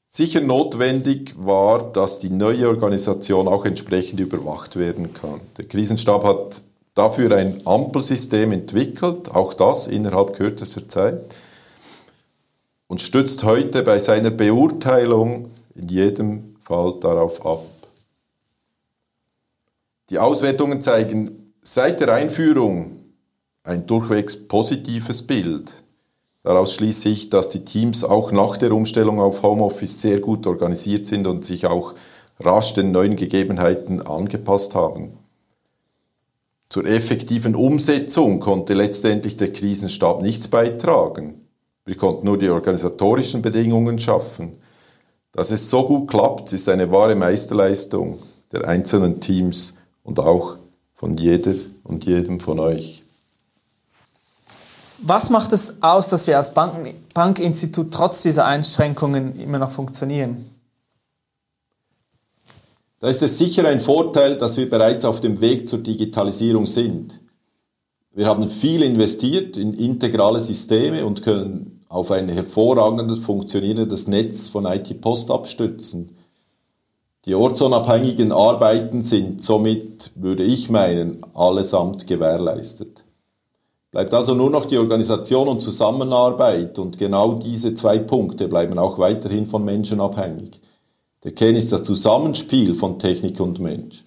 Sicher 0.07 0.41
notwendig 0.41 1.33
war, 1.37 1.93
dass 1.93 2.19
die 2.19 2.29
neue 2.29 2.67
Organisation 2.67 3.47
auch 3.47 3.63
entsprechend 3.63 4.19
überwacht 4.19 4.75
werden 4.75 5.13
kann. 5.13 5.39
Der 5.57 5.65
Krisenstab 5.65 6.25
hat 6.25 6.63
dafür 6.93 7.31
ein 7.37 7.65
Ampelsystem 7.65 8.51
entwickelt, 8.51 9.31
auch 9.31 9.53
das 9.53 9.87
innerhalb 9.87 10.33
kürzester 10.33 10.89
Zeit 10.89 11.21
und 12.87 13.01
stützt 13.01 13.45
heute 13.45 13.83
bei 13.83 13.99
seiner 13.99 14.31
Beurteilung 14.31 15.51
in 15.75 15.87
jedem 15.87 16.57
Fall 16.65 16.95
darauf 16.99 17.45
ab. 17.45 17.63
Die 20.09 20.19
Auswertungen 20.19 20.81
zeigen 20.81 21.53
seit 21.61 22.01
der 22.01 22.13
Einführung 22.13 23.00
ein 23.63 23.85
durchwegs 23.85 24.35
positives 24.47 25.23
Bild. 25.23 25.73
Daraus 26.43 26.73
schließe 26.73 27.09
ich, 27.09 27.29
dass 27.29 27.49
die 27.49 27.63
Teams 27.63 28.03
auch 28.03 28.31
nach 28.31 28.57
der 28.57 28.71
Umstellung 28.71 29.19
auf 29.19 29.43
Homeoffice 29.43 30.01
sehr 30.01 30.19
gut 30.19 30.47
organisiert 30.47 31.05
sind 31.05 31.27
und 31.27 31.45
sich 31.45 31.67
auch 31.67 31.93
rasch 32.39 32.73
den 32.73 32.91
neuen 32.91 33.15
Gegebenheiten 33.15 34.01
angepasst 34.01 34.73
haben. 34.73 35.17
Zur 36.69 36.85
effektiven 36.85 37.53
Umsetzung 37.53 38.39
konnte 38.39 38.73
letztendlich 38.73 39.35
der 39.37 39.51
Krisenstab 39.51 40.21
nichts 40.21 40.47
beitragen. 40.47 41.45
Wir 41.85 41.95
konnten 41.95 42.25
nur 42.25 42.39
die 42.39 42.49
organisatorischen 42.49 43.41
Bedingungen 43.41 43.99
schaffen. 43.99 44.57
Dass 45.33 45.51
es 45.51 45.69
so 45.69 45.85
gut 45.85 46.09
klappt, 46.09 46.53
ist 46.53 46.69
eine 46.69 46.91
wahre 46.91 47.15
Meisterleistung 47.15 48.19
der 48.51 48.67
einzelnen 48.67 49.19
Teams 49.19 49.75
und 50.03 50.19
auch 50.19 50.55
von 50.95 51.15
jeder 51.15 51.53
und 51.83 52.05
jedem 52.05 52.39
von 52.39 52.59
euch. 52.59 53.00
Was 55.03 55.29
macht 55.29 55.51
es 55.51 55.81
aus, 55.81 56.09
dass 56.09 56.27
wir 56.27 56.37
als 56.37 56.53
Banken, 56.53 56.93
Bankinstitut 57.13 57.91
trotz 57.91 58.21
dieser 58.21 58.45
Einschränkungen 58.45 59.39
immer 59.39 59.57
noch 59.57 59.71
funktionieren? 59.71 60.45
Da 62.99 63.07
ist 63.07 63.23
es 63.23 63.39
sicher 63.39 63.67
ein 63.67 63.81
Vorteil, 63.81 64.37
dass 64.37 64.57
wir 64.57 64.69
bereits 64.69 65.05
auf 65.05 65.19
dem 65.19 65.41
Weg 65.41 65.67
zur 65.67 65.79
Digitalisierung 65.79 66.67
sind. 66.67 67.19
Wir 68.13 68.27
haben 68.27 68.47
viel 68.49 68.83
investiert 68.83 69.57
in 69.57 69.73
integrale 69.73 70.39
Systeme 70.39 71.03
und 71.03 71.23
können 71.23 71.81
auf 71.89 72.11
ein 72.11 72.29
hervorragendes 72.29 73.19
funktionierendes 73.19 74.07
Netz 74.07 74.49
von 74.49 74.65
IT-Post 74.65 75.31
abstützen. 75.31 76.15
Die 77.25 77.33
ortsunabhängigen 77.33 78.31
Arbeiten 78.31 79.03
sind 79.03 79.41
somit, 79.41 80.11
würde 80.15 80.43
ich 80.43 80.69
meinen, 80.69 81.25
allesamt 81.33 82.05
gewährleistet. 82.05 83.00
Bleibt 83.91 84.13
also 84.13 84.33
nur 84.33 84.49
noch 84.49 84.65
die 84.65 84.77
Organisation 84.77 85.49
und 85.49 85.61
Zusammenarbeit 85.61 86.79
und 86.79 86.97
genau 86.97 87.33
diese 87.33 87.75
zwei 87.75 87.99
Punkte 87.99 88.47
bleiben 88.47 88.79
auch 88.79 88.97
weiterhin 88.99 89.47
von 89.47 89.65
Menschen 89.65 89.99
abhängig. 89.99 90.61
Der 91.25 91.33
Kern 91.33 91.55
ist 91.55 91.73
das 91.73 91.83
Zusammenspiel 91.83 92.73
von 92.73 92.99
Technik 92.99 93.39
und 93.41 93.59
Mensch. 93.59 94.05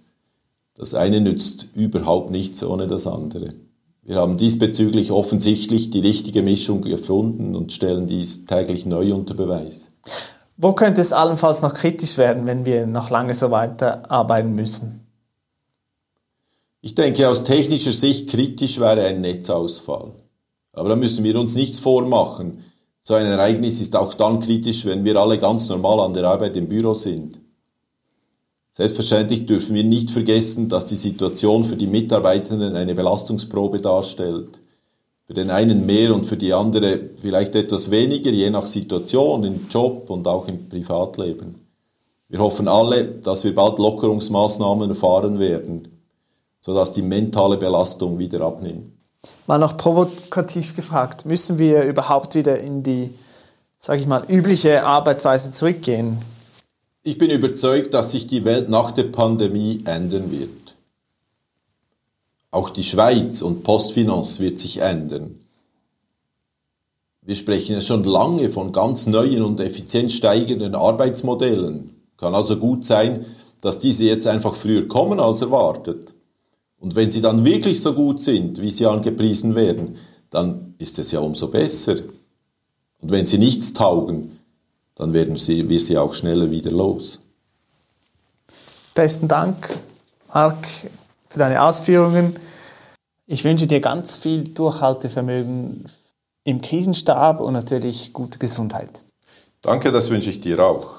Das 0.75 0.95
eine 0.95 1.21
nützt 1.21 1.69
überhaupt 1.75 2.31
nichts 2.31 2.65
ohne 2.65 2.87
das 2.87 3.07
andere. 3.07 3.55
Wir 4.03 4.17
haben 4.17 4.39
diesbezüglich 4.39 5.11
offensichtlich 5.11 5.91
die 5.91 6.01
richtige 6.01 6.43
Mischung 6.43 6.81
gefunden 6.81 7.55
und 7.55 7.73
stellen 7.73 8.07
dies 8.07 8.47
täglich 8.47 8.87
neu 8.87 9.15
unter 9.15 9.35
Beweis. 9.35 9.91
Wo 10.57 10.73
könnte 10.73 11.03
es 11.03 11.13
allenfalls 11.13 11.63
noch 11.63 11.75
kritisch 11.75 12.17
werden, 12.17 12.47
wenn 12.47 12.65
wir 12.65 12.87
noch 12.87 13.11
lange 13.11 13.35
so 13.35 13.51
weiterarbeiten 13.51 14.55
müssen? 14.55 15.04
Ich 16.85 16.95
denke, 16.95 17.31
aus 17.31 17.45
technischer 17.45 17.93
Sicht 17.93 18.29
kritisch 18.29 18.79
wäre 18.79 19.07
ein 19.07 19.23
Netzausfall. 19.23 20.13
Aber 20.75 20.91
da 20.91 20.97
müssen 20.97 21.25
wir 21.25 21.41
uns 21.41 21.55
nichts 21.55 21.79
vormachen. 21.79 22.63
So 23.01 23.15
ein 23.15 23.25
Ereignis 23.25 23.81
ist 23.81 23.97
auch 23.97 24.13
dann 24.13 24.39
kritisch, 24.39 24.85
wenn 24.85 25.03
wir 25.03 25.17
alle 25.17 25.39
ganz 25.39 25.71
normal 25.71 26.01
an 26.01 26.13
der 26.13 26.25
Arbeit 26.25 26.59
im 26.59 26.69
Büro 26.69 26.93
sind. 26.93 27.41
Selbstverständlich 28.71 29.47
dürfen 29.47 29.75
wir 29.75 29.83
nicht 29.83 30.11
vergessen, 30.11 30.69
dass 30.69 30.85
die 30.85 30.97
Situation 30.97 31.65
für 31.65 31.77
die 31.77 31.87
Mitarbeitenden 31.87 32.77
eine 32.77 32.95
Belastungsprobe 32.95 33.81
darstellt. 33.81 34.61
Für 35.27 35.33
den 35.33 35.49
einen 35.49 35.87
mehr 35.87 36.15
und 36.15 36.27
für 36.27 36.37
die 36.37 36.53
andere 36.53 37.01
vielleicht 37.19 37.55
etwas 37.55 37.91
weniger, 37.91 38.31
je 38.31 38.51
nach 38.51 38.67
Situation 38.67 39.43
im 39.45 39.69
Job 39.71 40.11
und 40.11 40.29
auch 40.29 40.49
im 40.49 40.69
Privatleben. 40.69 41.55
Wir 42.29 42.41
hoffen 42.41 42.69
alle, 42.69 43.07
dass 43.07 43.43
wir 43.43 43.55
bald 43.55 43.79
Lockerungsmaßnahmen 43.79 44.91
erfahren 44.91 45.39
werden, 45.39 45.94
sodass 46.65 46.95
die 46.95 47.03
mentale 47.03 47.59
Belastung 47.59 48.19
wieder 48.19 48.41
abnimmt. 48.41 48.91
Mal 49.47 49.59
noch 49.59 49.77
provokativ 49.77 50.75
gefragt, 50.75 51.27
müssen 51.27 51.59
wir 51.59 51.83
überhaupt 51.83 52.35
wieder 52.35 52.59
in 52.59 52.83
die, 52.83 53.13
sage 53.79 54.01
ich 54.01 54.07
mal, 54.07 54.25
übliche 54.29 54.83
Arbeitsweise 54.83 55.51
zurückgehen? 55.51 56.17
Ich 57.03 57.19
bin 57.19 57.29
überzeugt, 57.29 57.93
dass 57.93 58.13
sich 58.13 58.27
die 58.27 58.47
Welt 58.47 58.71
nach 58.71 58.93
der 58.93 59.03
Pandemie 59.05 59.83
ändern 59.85 60.33
wird. 60.33 60.75
Auch 62.51 62.71
die 62.71 62.85
Schweiz 62.85 63.43
und 63.43 63.63
Postfinance 63.63 64.41
wird 64.41 64.59
sich 64.59 64.79
ändern. 64.79 65.41
Wir 67.21 67.37
sprechen 67.37 67.75
ja 67.75 67.83
schon 67.83 68.05
lange 68.05 68.49
von 68.49 68.73
ganz 68.73 69.07
neuen 69.07 69.43
und 69.43 69.61
effizient 69.61 70.13
steigenden 70.13 70.75
Arbeitsmodellen. 70.75 71.91
Kann 72.17 72.35
also 72.35 72.57
gut 72.57 72.87
sein, 72.87 73.27
dass 73.61 73.81
diese 73.81 74.07
jetzt 74.07 74.27
einfach 74.27 74.55
früher 74.55 74.89
kommen 74.89 75.21
als 75.21 75.43
erwartet. 75.43 76.14
Und 76.85 76.95
wenn 76.97 77.11
sie 77.11 77.23
dann 77.23 77.47
wirklich 77.47 77.81
so 77.81 77.95
gut 77.95 78.21
sind, 78.21 78.61
wie 78.61 78.71
sie 78.71 78.85
angepriesen 78.85 79.55
werden, 79.55 79.97
dann 80.29 80.75
ist 80.77 80.99
es 80.99 81.13
ja 81.13 81.21
umso 81.21 81.49
besser. 81.49 81.95
Und 83.01 83.11
wenn 83.11 83.25
sie 83.25 83.39
nichts 83.39 83.73
taugen, 83.73 84.39
dann 84.95 85.15
werden 85.15 85.39
sie, 85.39 85.67
wir 85.71 85.81
sie 85.81 85.97
auch 85.97 86.13
schneller 86.13 86.51
wieder 86.51 86.71
los. 86.71 87.21
Besten 88.95 89.29
Dank, 89.29 89.79
Marc, 90.29 90.69
für 91.31 91.39
deine 91.39 91.63
Ausführungen. 91.63 92.37
Ich 93.27 93.45
wünsche 93.45 93.67
dir 93.67 93.81
ganz 93.81 94.19
viel 94.19 94.45
Durchhaltevermögen 94.45 95.87
im 96.45 96.61
Krisenstab 96.61 97.41
und 97.41 97.55
natürlich 97.55 98.13
gute 98.13 98.39
Gesundheit. 98.39 99.05
Danke, 99.63 99.91
das 99.91 100.11
wünsche 100.11 100.29
ich 100.29 100.43
dir 100.43 100.63
auch. 100.63 100.97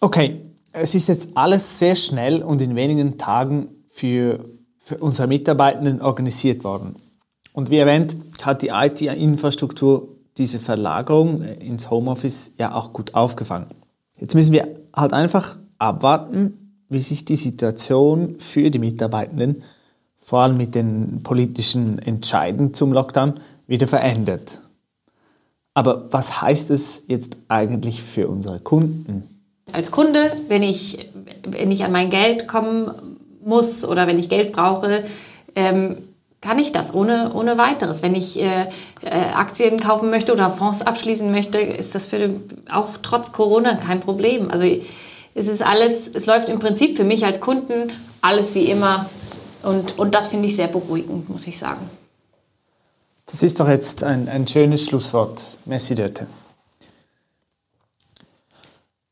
Okay, 0.00 0.42
es 0.70 0.94
ist 0.94 1.08
jetzt 1.08 1.30
alles 1.34 1.80
sehr 1.80 1.96
schnell 1.96 2.40
und 2.40 2.62
in 2.62 2.76
wenigen 2.76 3.18
Tagen 3.18 3.80
für, 3.94 4.44
für 4.78 4.98
unsere 4.98 5.28
Mitarbeitenden 5.28 6.02
organisiert 6.02 6.64
worden. 6.64 6.96
Und 7.52 7.70
wie 7.70 7.78
erwähnt, 7.78 8.16
hat 8.42 8.62
die 8.62 8.70
IT-Infrastruktur 8.74 10.08
diese 10.36 10.58
Verlagerung 10.58 11.42
ins 11.42 11.90
Homeoffice 11.90 12.52
ja 12.58 12.74
auch 12.74 12.92
gut 12.92 13.14
aufgefangen. 13.14 13.68
Jetzt 14.18 14.34
müssen 14.34 14.52
wir 14.52 14.66
halt 14.94 15.12
einfach 15.12 15.56
abwarten, 15.78 16.82
wie 16.88 16.98
sich 16.98 17.24
die 17.24 17.36
Situation 17.36 18.34
für 18.40 18.72
die 18.72 18.80
Mitarbeitenden, 18.80 19.62
vor 20.18 20.40
allem 20.40 20.56
mit 20.56 20.74
den 20.74 21.22
politischen 21.22 22.00
Entscheiden 22.00 22.74
zum 22.74 22.92
Lockdown, 22.92 23.34
wieder 23.68 23.86
verändert. 23.86 24.60
Aber 25.72 26.12
was 26.12 26.42
heißt 26.42 26.70
es 26.70 27.04
jetzt 27.06 27.36
eigentlich 27.46 28.02
für 28.02 28.26
unsere 28.26 28.58
Kunden? 28.58 29.22
Als 29.72 29.92
Kunde, 29.92 30.36
wenn 30.48 30.64
ich, 30.64 31.10
wenn 31.44 31.70
ich 31.70 31.84
an 31.84 31.92
mein 31.92 32.10
Geld 32.10 32.48
kommen 32.48 32.90
muss 33.46 33.84
oder 33.84 34.06
wenn 34.06 34.18
ich 34.18 34.28
Geld 34.28 34.52
brauche, 34.52 35.04
ähm, 35.54 35.96
kann 36.40 36.58
ich 36.58 36.72
das 36.72 36.92
ohne, 36.92 37.32
ohne 37.34 37.56
weiteres. 37.56 38.02
Wenn 38.02 38.14
ich 38.14 38.38
äh, 38.40 38.66
äh, 39.02 39.10
Aktien 39.34 39.80
kaufen 39.80 40.10
möchte 40.10 40.32
oder 40.32 40.50
Fonds 40.50 40.82
abschließen 40.82 41.30
möchte, 41.30 41.58
ist 41.58 41.94
das 41.94 42.04
für 42.04 42.30
auch 42.70 42.88
trotz 43.02 43.32
Corona 43.32 43.76
kein 43.76 44.00
Problem. 44.00 44.50
Also 44.50 44.66
es 45.34 45.48
ist 45.48 45.62
alles, 45.62 46.08
es 46.12 46.26
läuft 46.26 46.48
im 46.48 46.58
Prinzip 46.58 46.96
für 46.96 47.04
mich 47.04 47.24
als 47.24 47.40
Kunden 47.40 47.90
alles 48.20 48.54
wie 48.54 48.66
immer. 48.66 49.08
Und, 49.62 49.98
und 49.98 50.14
das 50.14 50.28
finde 50.28 50.46
ich 50.48 50.56
sehr 50.56 50.68
beruhigend, 50.68 51.30
muss 51.30 51.46
ich 51.46 51.58
sagen. 51.58 51.88
Das 53.26 53.42
ist 53.42 53.58
doch 53.58 53.68
jetzt 53.68 54.04
ein, 54.04 54.28
ein 54.28 54.46
schönes 54.46 54.84
Schlusswort. 54.84 55.40
Merci, 55.64 55.94
Dörte. 55.94 56.26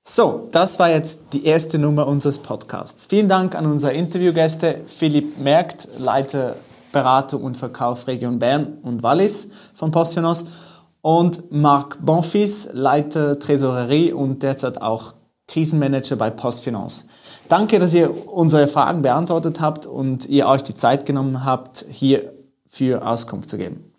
So, 0.05 0.49
das 0.51 0.81
war 0.81 0.91
jetzt 0.91 1.21
die 1.33 1.45
erste 1.45 1.79
Nummer 1.79 2.09
unseres 2.09 2.39
Podcasts. 2.39 3.07
Vielen 3.07 3.29
Dank 3.29 3.55
an 3.55 3.67
unsere 3.67 3.93
Interviewgäste 3.93 4.81
Philipp 4.85 5.39
Merkt, 5.39 5.89
Leiter 5.97 6.57
Beratung 6.91 7.45
und 7.45 7.57
Verkauf 7.57 8.09
Region 8.09 8.41
Bern 8.41 8.79
und 8.83 9.05
Wallis 9.05 9.49
von 9.75 9.93
Postfinance 9.93 10.47
und 11.03 11.53
Marc 11.53 12.05
Bonfils, 12.05 12.71
Leiter 12.73 13.39
Tresorerie 13.39 14.13
und 14.13 14.43
derzeit 14.43 14.83
auch 14.83 15.15
Krisenmanager 15.47 16.17
bei 16.17 16.31
Postfinance. 16.31 17.05
Danke, 17.49 17.79
dass 17.79 17.95
ihr 17.95 18.11
unsere 18.27 18.67
Fragen 18.67 19.03
beantwortet 19.03 19.61
habt 19.61 19.87
und 19.87 20.29
ihr 20.29 20.49
euch 20.49 20.65
die 20.65 20.75
Zeit 20.75 21.07
genommen 21.07 21.45
habt, 21.45 21.87
hier 21.89 22.33
für 22.69 23.07
Auskunft 23.07 23.49
zu 23.49 23.57
geben. 23.57 23.93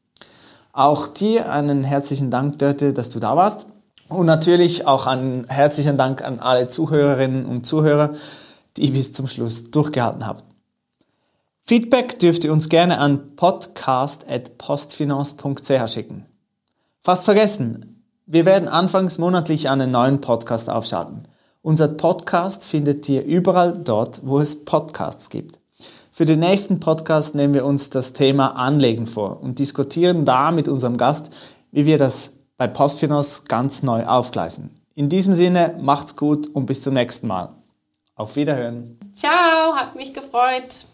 Auch 0.74 1.08
dir 1.08 1.50
einen 1.50 1.86
herzlichen 1.86 2.30
Dank, 2.30 2.60
Dörte, 2.60 2.92
dass 2.92 3.10
du 3.10 3.22
da 3.22 3.38
warst. 3.38 3.68
Und 4.14 4.28
natürlich 4.28 4.86
auch 4.86 5.08
einen 5.08 5.48
herzlichen 5.48 5.98
Dank 5.98 6.22
an 6.22 6.40
alle 6.40 6.68
Zuhörerinnen 6.68 7.48
und 7.48 7.66
Zuhörer, 7.66 8.14
die 8.78 8.92
bis 8.92 9.12
zum 9.12 9.26
Schluss 9.28 9.72
durchgehalten 9.72 10.28
haben. 10.28 10.44
Feedback 11.64 12.20
dürft 12.20 12.44
ihr 12.44 12.54
uns 12.54 12.70
gerne 12.70 13.00
an 13.00 13.36
podcast.postfinance.ch 13.36 15.92
schicken. 15.92 16.28
Fast 17.00 17.26
vergessen, 17.26 18.06
wir 18.28 18.46
werden 18.46 18.68
anfangs 18.68 19.18
monatlich 19.18 19.70
einen 19.70 19.90
neuen 19.90 20.22
Podcast 20.22 20.70
aufschalten. 20.70 21.28
Unser 21.64 21.88
Podcast 21.88 22.68
findet 22.68 23.10
ihr 23.10 23.24
überall 23.24 23.74
dort, 23.74 24.22
wo 24.24 24.38
es 24.40 24.64
Podcasts 24.64 25.30
gibt. 25.30 25.58
Für 26.12 26.26
den 26.26 26.40
nächsten 26.40 26.80
Podcast 26.80 27.34
nehmen 27.34 27.56
wir 27.56 27.66
uns 27.66 27.90
das 27.90 28.14
Thema 28.14 28.58
Anlegen 28.58 29.08
vor 29.08 29.42
und 29.42 29.58
diskutieren 29.58 30.24
da 30.26 30.52
mit 30.52 30.68
unserem 30.68 30.98
Gast, 30.98 31.32
wie 31.72 31.88
wir 31.88 31.98
das 31.98 32.34
bei 32.58 32.68
Postfinance 32.68 33.44
ganz 33.48 33.84
neu 33.84 34.06
aufgleisen. 34.06 34.72
In 34.96 35.10
diesem 35.10 35.34
Sinne, 35.34 35.76
macht's 35.80 36.16
gut 36.16 36.48
und 36.48 36.66
bis 36.66 36.82
zum 36.82 36.94
nächsten 36.94 37.28
Mal. 37.28 37.50
Auf 38.16 38.36
Wiederhören. 38.36 39.00
Ciao, 39.14 39.76
hat 39.76 39.96
mich 39.96 40.14
gefreut. 40.14 40.86